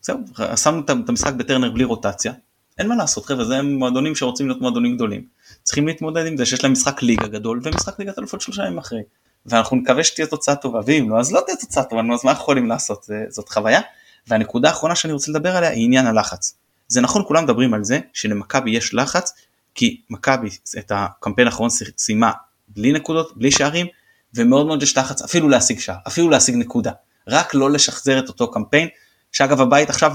[0.03, 0.19] זהו,
[0.57, 2.33] שמנו את המשחק בטרנר בלי רוטציה.
[2.79, 5.25] אין מה לעשות חבר'ה, זה מועדונים שרוצים להיות מועדונים גדולים.
[5.63, 9.01] צריכים להתמודד עם זה שיש להם משחק ליגה גדול ומשחק ליגת אלופות שלושה ימים אחרי.
[9.47, 12.69] ואנחנו נקווה שתהיה תוצאה טובה, ואם לא אז לא תהיה תוצאה טובה, אז מה יכולים
[12.69, 13.81] לעשות, זאת חוויה.
[14.29, 16.55] והנקודה האחרונה שאני רוצה לדבר עליה היא עניין הלחץ.
[16.89, 19.33] זה נכון כולם מדברים על זה שלמכבי יש לחץ
[19.75, 20.49] כי מכבי
[20.79, 22.33] את הקמפיין האחרון סיימה
[22.69, 23.87] בלי נקודות בלי שערים
[24.35, 26.93] ומאוד מאוד יש לחץ אפילו להשיג שער אפילו להשיג נקודה
[27.29, 28.89] רק לא לשחזר את אותו קמפיין
[29.33, 30.15] שאגב הבית עכשיו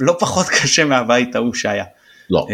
[0.00, 1.84] לא פחות קשה מהבית ההוא שהיה.
[2.30, 2.46] לא.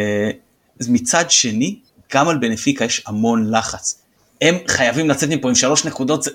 [0.80, 1.80] אז מצד שני
[2.12, 4.02] גם על בנפיקה יש המון לחץ.
[4.40, 6.30] הם חייבים לצאת מפה עם שלוש נקודות זה,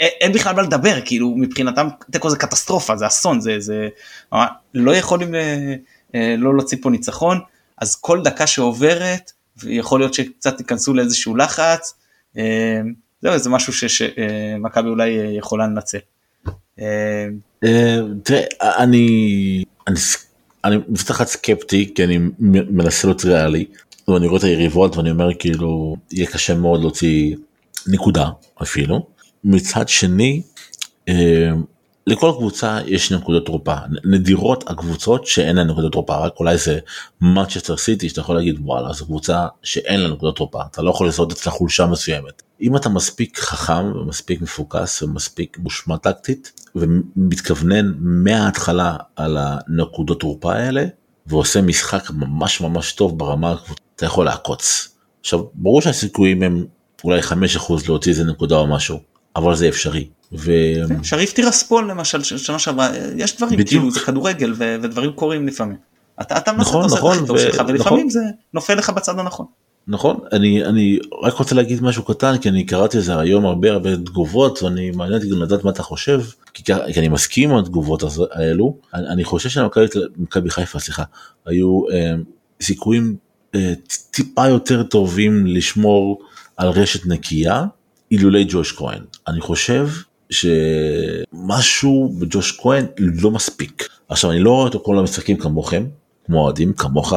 [0.00, 3.88] אין בכלל מה לדבר כאילו מבחינתם תיקו זה קטסטרופה זה אסון זה זה
[4.74, 5.34] לא יכולים
[6.14, 7.40] אה, לא להוציא פה ניצחון,
[7.78, 9.32] אז כל דקה שעוברת,
[9.62, 11.94] יכול להיות שקצת ייכנסו לאיזשהו לחץ,
[12.36, 12.80] אה,
[13.22, 15.98] זהו, זה משהו שמכבי אולי יכולה לנצל.
[16.80, 17.26] אה,
[18.22, 19.64] תראה, אני,
[20.64, 23.66] אני מצטרך סקפטי, כי אני מנסה להיות ריאלי,
[24.08, 27.36] ואני רואה את היריבות ואני אומר כאילו, יהיה קשה מאוד להוציא
[27.86, 28.28] נקודה
[28.62, 29.06] אפילו.
[29.44, 30.42] מצד שני,
[32.06, 33.74] לכל קבוצה יש נקודות תורפה.
[34.04, 36.78] נדירות הקבוצות שאין להן נקודות תורפה רק אולי זה
[37.20, 40.62] מצ'סטר סיטי שאתה יכול להגיד וואלה זו קבוצה שאין לה נקודות תורפה.
[40.70, 42.42] אתה לא יכול לזהות אצלה חולשה מסוימת.
[42.62, 50.84] אם אתה מספיק חכם ומספיק מפוקס ומספיק מושמע טקטית ומתכוונן מההתחלה על הנקודות תורפה האלה
[51.26, 53.54] ועושה משחק ממש ממש טוב ברמה
[53.96, 54.88] אתה יכול לעקוץ.
[55.20, 56.64] עכשיו ברור שהסיכויים הם
[57.04, 57.32] אולי 5%
[57.88, 60.08] להוציא איזה נקודה או משהו אבל זה אפשרי.
[60.32, 60.52] ו...
[61.02, 63.68] שריף טירספול למשל שנה שעברה יש דברים בדיוק.
[63.68, 64.76] כאילו זה כדורגל ו...
[64.82, 65.76] ודברים קורים לפעמים.
[66.20, 67.28] אתה, אתה נכון נכון ו...
[67.28, 68.10] ולפעמים נכון.
[68.10, 68.20] זה
[68.54, 69.46] נופל לך בצד הנכון.
[69.88, 73.70] נכון אני אני רק רוצה להגיד משהו קטן כי אני קראתי על זה היום הרבה
[73.70, 76.20] הרבה תגובות ואני מעניין אותי גם לדעת מה אתה חושב
[76.54, 78.02] כי, כי אני מסכים עם התגובות
[78.32, 81.02] האלו אני, אני חושב שמכבי חיפה סליחה
[81.46, 82.14] היו אה,
[82.62, 83.16] סיכויים
[83.54, 83.72] אה,
[84.10, 86.22] טיפה יותר טובים לשמור
[86.56, 87.64] על רשת נקייה
[88.10, 89.88] אילולי ג'וש כהן אני חושב
[90.30, 93.88] שמשהו בג'וש כהן לא מספיק.
[94.08, 95.84] עכשיו אני לא רואה אותו כל המשחקים כמוכם,
[96.26, 97.14] כמו אוהדים כמוך,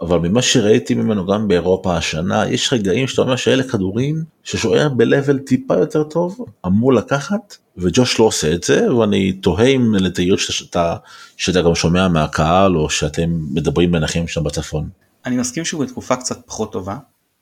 [0.00, 5.38] אבל ממה שראיתי ממנו גם באירופה השנה, יש רגעים שאתה אומר שאלה כדורים ששוער ב-level
[5.46, 10.96] טיפה יותר טוב אמור לקחת, וג'וש לא עושה את זה, ואני תוהה אם לתהיות שאתה,
[11.36, 14.88] שאתה גם שומע מהקהל או שאתם מדברים ביניכם שם בצפון.
[15.26, 16.96] אני מסכים שהוא בתקופה קצת פחות טובה,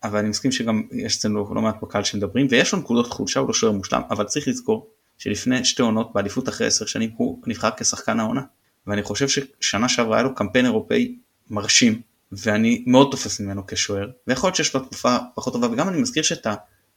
[0.04, 3.48] אבל אני מסכים שגם יש אצלנו לא מעט בקהל שמדברים, ויש לו נקודות חולשה, הוא
[3.48, 7.70] לא שוער מושלם, אבל צריך לזכור שלפני שתי עונות באליפות אחרי עשר שנים הוא נבחר
[7.76, 8.42] כשחקן העונה.
[8.86, 11.16] ואני חושב ששנה שעברה היה לו קמפיין אירופאי
[11.50, 12.00] מרשים
[12.32, 16.22] ואני מאוד תופס ממנו כשוער ויכול להיות שיש לו תקופה פחות טובה וגם אני מזכיר
[16.22, 16.46] שאת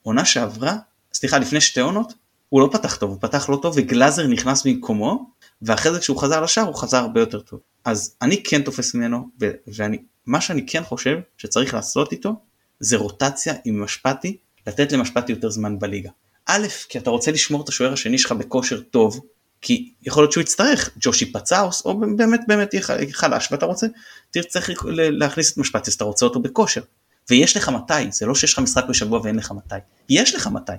[0.03, 0.75] העונה שעברה
[1.13, 2.13] סליחה לפני שתי עונות
[2.49, 5.29] הוא לא פתח טוב הוא פתח לא טוב וגלאזר נכנס במקומו
[5.61, 9.29] ואחרי זה כשהוא חזר לשער הוא חזר הרבה יותר טוב אז אני כן תופס ממנו
[9.41, 12.35] ו- ואני מה שאני כן חושב שצריך לעשות איתו
[12.83, 16.09] זה רוטציה עם משפטי לתת למשפטי יותר זמן בליגה
[16.45, 19.19] א', כי אתה רוצה לשמור את השוער השני שלך בכושר טוב,
[19.61, 23.87] כי יכול להיות שהוא יצטרך, ג'ושי פצאוס, או באמת באמת יהיה חלש, ואתה רוצה,
[24.31, 26.81] תצטרך להכניס את משפטיס, אתה רוצה אותו בכושר.
[27.29, 29.75] ויש לך מתי, זה לא שיש לך משחק בשבוע ואין לך מתי,
[30.09, 30.71] יש לך מתי.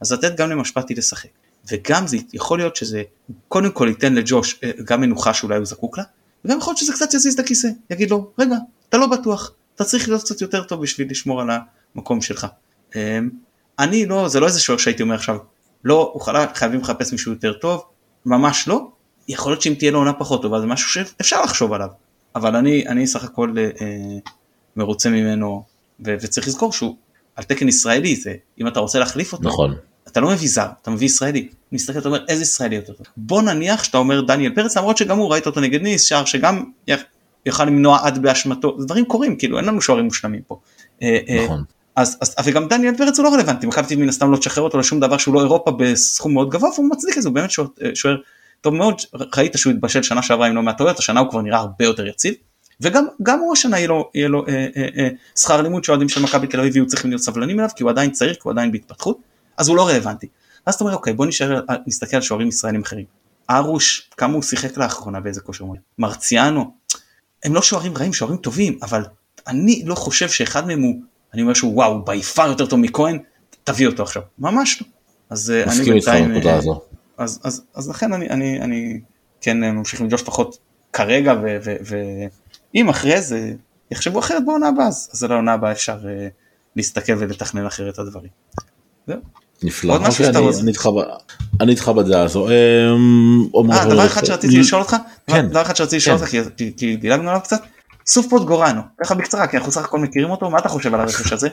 [0.00, 1.28] אז לתת גם למשפטי לשחק.
[1.70, 3.02] וגם זה יכול להיות שזה
[3.48, 6.04] קודם כל ייתן לג'וש אה, גם מנוחה שאולי הוא זקוק לה,
[6.44, 8.56] וגם יכול להיות שזה קצת יזיז את הכיסא, יגיד לו, רגע,
[8.88, 9.52] אתה לא בטוח,
[9.82, 11.48] אתה צריך להיות קצת יותר טוב בשביל לשמור על
[11.94, 12.46] המקום שלך.
[12.96, 13.30] אמ,
[13.78, 15.38] אני לא, זה לא איזה שוער שהייתי אומר עכשיו,
[15.84, 16.14] לא,
[16.54, 17.84] חייבים לחפש מישהו יותר טוב,
[18.26, 18.88] ממש לא,
[19.28, 21.88] יכול להיות שאם תהיה לו עונה פחות טובה זה משהו שאפשר לחשוב עליו,
[22.34, 23.64] אבל אני, אני סך הכל אה,
[24.76, 25.64] מרוצה ממנו,
[26.06, 26.96] ו- וצריך לזכור שהוא
[27.36, 29.74] על תקן ישראלי, זה אם אתה רוצה להחליף אותו, נכון.
[30.08, 31.48] אתה לא מביא זר, אתה מביא ישראלי.
[31.72, 33.06] מסתכל, אתה אומר איזה ישראלי יותר טוב.
[33.16, 36.64] בוא נניח שאתה אומר דניאל פרץ, למרות שגם הוא ראית אותו נגד ניס, שער שגם
[37.46, 40.60] יכל למנוע עד באשמתו, דברים קורים, כאילו אין לנו שוערים מושלמים פה.
[41.02, 41.64] אה, אה, נכון.
[41.96, 45.00] אז, אז וגם דניאל פרץ הוא לא רלוונטי, מכבי מן הסתם לא תשחרר אותו לשום
[45.00, 47.90] דבר שהוא לא אירופה בסכום מאוד גבוה והוא מצדיק את זה, הוא באמת שוער, אה,
[47.94, 48.16] שוער
[48.60, 48.94] טוב מאוד,
[49.36, 52.06] ראית שהוא התבשל שנה שעברה עם לא מעט טעויות, השנה הוא כבר נראה הרבה יותר
[52.06, 52.34] יציב.
[52.80, 56.46] וגם הוא השנה יהיה לו, יהיה לו אה, אה, אה, שכר לימוד שאוהדים של מכבי
[56.46, 59.18] תל אביב יהיו צריכים להיות סבלנים אליו כי הוא עדיין צעיר, כי הוא עדיין בהתפתחות,
[59.56, 60.26] אז הוא לא רלוונטי.
[60.66, 63.04] ואז אתה אומר אוקיי בוא נשאר, נסתכל על שוערים ישראלים אחרים.
[63.50, 65.76] ארוש, כמה הוא שיחק לאחרונה באיזה כושר מול.
[65.98, 66.74] מרציאנו,
[67.44, 69.04] הם לא שוערים רעים, שוערים טובים, אבל
[69.46, 71.00] אני לא חושב שאחד מהם הוא,
[71.34, 73.18] אני אומר שהוא וואו, בי פאר יותר טוב מכהן,
[73.64, 74.22] תביא אותו עכשיו.
[74.38, 74.86] ממש לא.
[75.30, 76.58] אז אה, אני בינתיים, אה,
[77.18, 79.00] אז, אז, אז לכן אני, אני, אני
[79.40, 80.58] כן ממשיך עם ג'וש פחות
[80.92, 81.34] כרגע,
[82.74, 83.52] ואם אחרי זה
[83.90, 85.98] יחשבו אחרת בעונה הבאה, אז על העונה הבאה אפשר
[86.76, 88.30] להסתכל ולתכנן אחרת את הדברים.
[89.06, 89.20] זהו.
[89.64, 90.30] נפלא, אוקיי,
[91.60, 92.48] אני איתך בדעה הזו.
[92.48, 94.96] אמ, אה, דבר אחד שרציתי לשאול אותך,
[95.26, 95.48] כן.
[95.48, 96.38] דבר אחד שרציתי לשאול כן.
[96.38, 97.62] אותך כי דילגנו עליו קצת,
[98.06, 101.00] סוף פוט גורנו, ככה בקצרה כי אנחנו סך הכל מכירים אותו, מה אתה חושב על
[101.00, 101.48] הרכש הזה?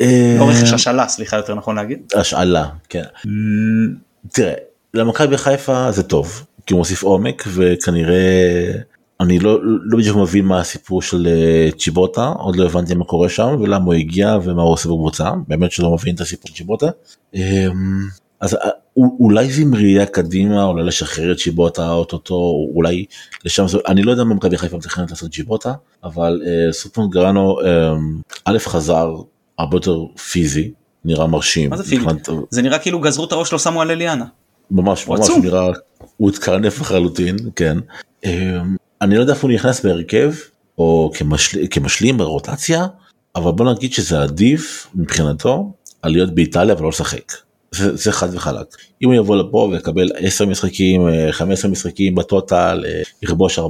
[0.00, 1.98] לא רכש השאלה, סליחה יותר נכון להגיד.
[2.14, 3.04] השאלה, כן.
[4.32, 4.54] תראה,
[4.94, 8.72] למכבי חיפה זה טוב, כי הוא מוסיף עומק וכנראה
[9.20, 13.28] אני לא, לא בדיוק מבין מה הסיפור של אה, צ'יבוטה, עוד לא הבנתי מה קורה
[13.28, 16.86] שם ולמה הוא הגיע ומה הוא עושה בקבוצה, באמת שלא מבין את הסיפור של צ'יבוטה.
[17.34, 17.40] אמ,
[18.40, 23.04] אז אה, אולי זה עם ראייה קדימה, אולי לשחרר את צ'יבוטה אוטוטו, אולי
[23.44, 25.72] לשם, אני לא יודע מה מכבי חיפה מתכננת לעשות צ'יבוטה,
[26.04, 29.14] אבל אה, סופון גרנו אמ, א' חזר
[29.58, 29.98] הרבה יותר
[30.30, 30.70] פיזי,
[31.04, 31.70] נראה מרשים.
[31.70, 32.04] מה זה פיזי?
[32.50, 34.24] זה נראה כאילו גזרו את הראש שלו שמו על אליאנה.
[34.70, 35.68] ממש ממש נראה,
[36.16, 37.78] הוא התקרנף לחלוטין, כן.
[38.24, 40.32] אמ, אני לא יודע איפה הוא נכנס בהרכב
[40.78, 42.86] או כמשל, כמשלים ברוטציה
[43.36, 47.32] אבל בוא נגיד שזה עדיף מבחינתו על להיות באיטליה ולא לשחק.
[47.70, 48.76] זה, זה חד וחלק.
[49.02, 52.84] אם הוא יבוא לפה ויקבל 10 משחקים 15 משחקים בטוטל
[53.22, 53.62] יכבוש 4-5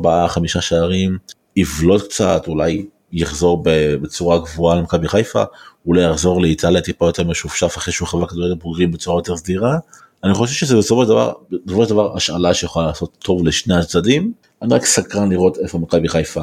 [0.46, 1.18] שערים
[1.56, 3.62] יבלוט קצת אולי יחזור
[4.02, 5.44] בצורה גבוהה למכבי חיפה
[5.86, 9.78] אולי יחזור לאיטליה טיפה יותר משופשף אחרי שהוא חווה כדורגל בוגרים בצורה יותר סדירה.
[10.24, 11.32] אני חושב שזה בסופו של דבר,
[11.66, 14.32] בסופו של דבר השאלה שיכולה לעשות טוב לשני הצדדים
[14.64, 16.42] אני רק סקרן לראות איפה מכבי חיפה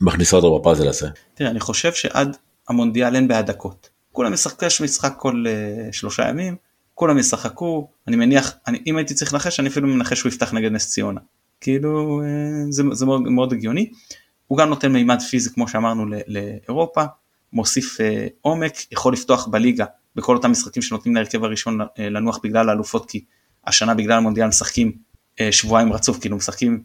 [0.00, 1.08] מכניסה אותו בפאזל הזה.
[1.34, 2.36] תראה אני חושב שעד
[2.68, 3.90] המונדיאל אין בעיה דקות.
[4.12, 6.56] כולם יש משחק כל uh, שלושה ימים
[6.94, 10.72] כולם ישחקו אני מניח אני אם הייתי צריך לנחש אני אפילו מנחש שהוא יפתח נגד
[10.72, 11.20] נס ציונה.
[11.60, 13.90] כאילו uh, זה, זה מאוד, מאוד הגיוני.
[14.46, 17.04] הוא גם נותן מימד פיזי כמו שאמרנו לאירופה
[17.52, 18.02] מוסיף uh,
[18.40, 19.84] עומק יכול לפתוח בליגה
[20.16, 23.24] בכל אותם משחקים שנותנים להרכב הראשון לנוח בגלל האלופות כי
[23.66, 24.92] השנה בגלל המונדיאל משחקים
[25.50, 26.82] שבועיים רצוף כאילו משחקים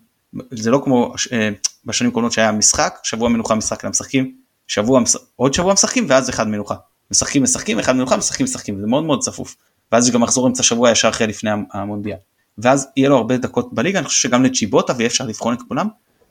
[0.52, 1.50] זה לא כמו אה,
[1.86, 4.36] בשנים קודמות שהיה משחק, שבוע מנוחה משחק, אלא משחקים,
[4.68, 5.02] שבוע,
[5.36, 6.76] עוד שבוע משחקים ואז אחד מנוחה.
[7.12, 9.56] משחקים משחקים, אחד מנוחה, משחקים משחקים, זה מאוד מאוד צפוף.
[9.92, 12.18] ואז יש גם מחזור אמצע שבוע ישר אחרי לפני המונדיאל.
[12.58, 15.88] ואז יהיה לו הרבה דקות בליגה, אני חושב שגם לצ'יבוטה ויהיה אפשר לבחון את כולם.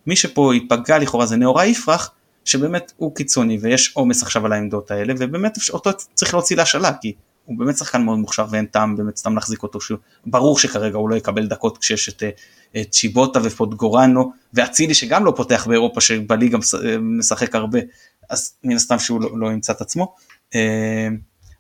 [0.07, 2.11] מי שפה ייפגע לכאורה זה נאורה יפרח,
[2.45, 7.13] שבאמת הוא קיצוני ויש עומס עכשיו על העמדות האלה, ובאמת אותו צריך להוציא להשאלה, כי
[7.45, 9.79] הוא באמת שחקן מאוד מוכשר ואין טעם באמת סתם להחזיק אותו,
[10.27, 12.23] ברור שכרגע הוא לא יקבל דקות כשיש את,
[12.77, 16.59] את צ'יבוטה ופוטגורנו ואצילי שגם לא פותח באירופה שבליגה
[17.01, 17.79] משחק הרבה,
[18.31, 20.15] אז מן הסתם שהוא לא, לא ימצא את עצמו.
[20.55, 21.09] אה,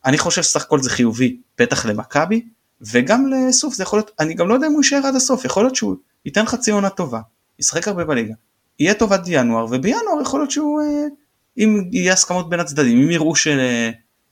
[0.04, 2.44] אני חושב שסך הכל זה חיובי, בטח למכבי,
[2.80, 5.64] וגם לסוף זה יכול להיות, אני גם לא יודע אם הוא יישאר עד הסוף, יכול
[5.64, 7.20] להיות שהוא ייתן חצי עונה טובה,
[7.58, 8.34] ישחק הרבה בליגה,
[8.78, 11.06] יהיה טוב עד ינואר, ובינואר יכול להיות שהוא, אה,
[11.58, 13.48] אם יהיה הסכמות בין הצדדים, אם יראו ש...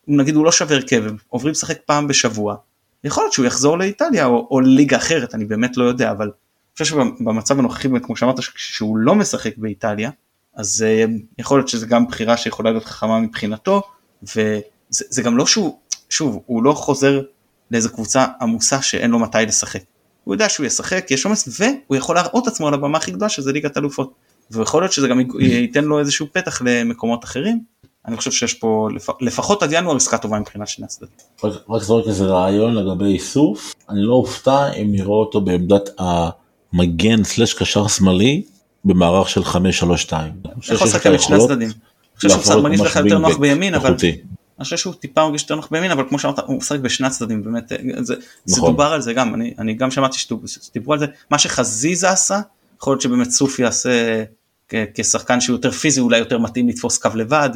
[0.09, 2.57] נגיד הוא לא שווה הרכב, עוברים לשחק פעם בשבוע,
[3.05, 6.72] יכול להיות שהוא יחזור לאיטליה או, או ליגה אחרת, אני באמת לא יודע, אבל אני
[6.72, 10.11] חושב שבמצב הנוכחי, כמו שאמרת, שהוא לא משחק באיטליה,
[10.55, 13.82] אז uh, יכול להיות שזה גם בחירה שיכולה להיות חכמה מבחינתו,
[14.22, 15.78] וזה גם לא שהוא,
[16.11, 17.22] שוב, הוא לא חוזר
[17.70, 19.82] לאיזה קבוצה עמוסה שאין לו מתי לשחק.
[20.24, 23.53] הוא יודע שהוא ישחק, יש עומס, והוא יכול להראות עצמו על הבמה הכי גדולה שזה
[23.53, 24.14] ליגת אלופות.
[24.51, 27.61] ויכול להיות שזה גם ייתן לו איזשהו פתח למקומות אחרים.
[28.07, 28.88] אני חושב שיש פה
[29.20, 31.16] לפחות עד ינואר עסקה טובה מבחינת שני הצדדים.
[31.68, 37.55] רק זורק איזה רעיון לגבי איסוף, אני לא אופתע אם נראה אותו בעמדת המגן סלש
[37.55, 38.42] קשר שמאלי
[38.84, 39.57] במערך של 5-3-2.
[40.62, 41.68] יכול לשחק את שני הצדדים.
[41.68, 43.94] אני חושב שהוא מרגיש לך יותר נוח בימין אבל
[44.59, 47.44] אני חושב שהוא טיפה מרגיש יותר נוח בימין אבל כמו שאמרת הוא משחק בשני הצדדים
[47.44, 48.70] באמת זה, זה נכון.
[48.70, 52.40] דובר על זה גם אני, אני גם שמעתי שדיברו על זה מה שחזיזה עשה
[52.76, 54.24] יכול להיות שבאמת סוף יעשה
[54.94, 57.51] כשחקן שהוא יותר פיזי אולי יותר מתאים לתפוס קו לבד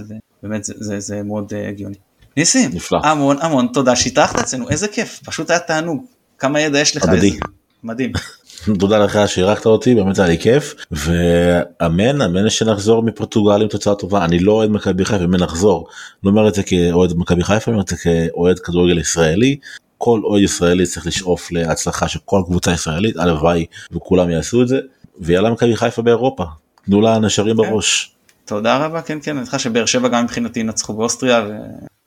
[0.45, 1.95] ובאמת זה, זה, זה מאוד אה, הגיוני.
[2.36, 2.99] ניסים נפלא.
[3.05, 6.05] המון המון תודה שהתארחת אצלנו איזה כיף פשוט היה תענוג
[6.38, 7.26] כמה ידע יש לך הדדי.
[7.26, 7.38] איזה-
[7.84, 8.12] מדהים.
[8.80, 14.24] תודה לך שאירחת אותי באמת היה לי כיף ואמן אמן שנחזור מפורטוגל עם תוצאה טובה
[14.24, 15.88] אני לא אוהד מכבי חיפה אמן נחזור
[16.24, 19.57] לא אומר את זה כאוהד מכבי חיפה אני אומר את זה כאוהד כדורגל ישראלי
[19.99, 24.78] כל אוהד ישראלי צריך לשאוף להצלחה של כל קבוצה ישראלית הלוואי וכולם יעשו את זה
[25.20, 26.45] ויאללה מכבי חיפה באירופה
[26.86, 27.62] תנו לה נשרים כן.
[27.62, 28.14] בראש.
[28.45, 31.42] תודה רבה כן כן אני חושב שבאר שבע גם מבחינתי ינצחו באוסטריה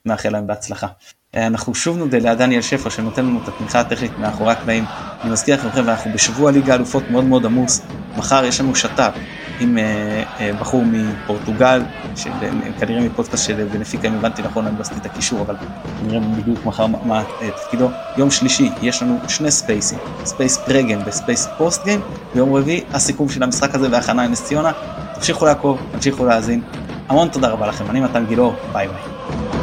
[0.04, 0.86] ונאחל להם בהצלחה.
[1.34, 4.84] אה, אנחנו שוב נודה לדניאל שפר שנותן לנו את התמיכה הטכנית מאחורי הקלעים.
[5.22, 7.80] אני מזכיר לכם אנחנו בשבוע ליגה אלופות מאוד מאוד עמוס.
[8.16, 9.12] מחר יש לנו שת"פ
[9.60, 11.82] עם אה, אה, בחור מפורטוגל
[12.26, 12.48] אה,
[12.80, 15.54] כנראה מפודקאסט של בנפיקה אם הבנתי נכון אני לא עשיתי את הקישור אבל
[16.06, 17.22] נראה בדיוק מחר מה,
[17.56, 17.88] תפקידו.
[18.16, 22.00] יום שלישי יש לנו שני ספייסים space pregame ו space postgame
[22.34, 24.72] ביום רביעי הסיכום של המשחק הזה והכנה עם נס ציונה.
[25.14, 26.60] תמשיכו לעקוב תמשיכו להאזין.
[27.08, 29.57] המון תודה רבה לכם אני מתן גילאור ביי ביי.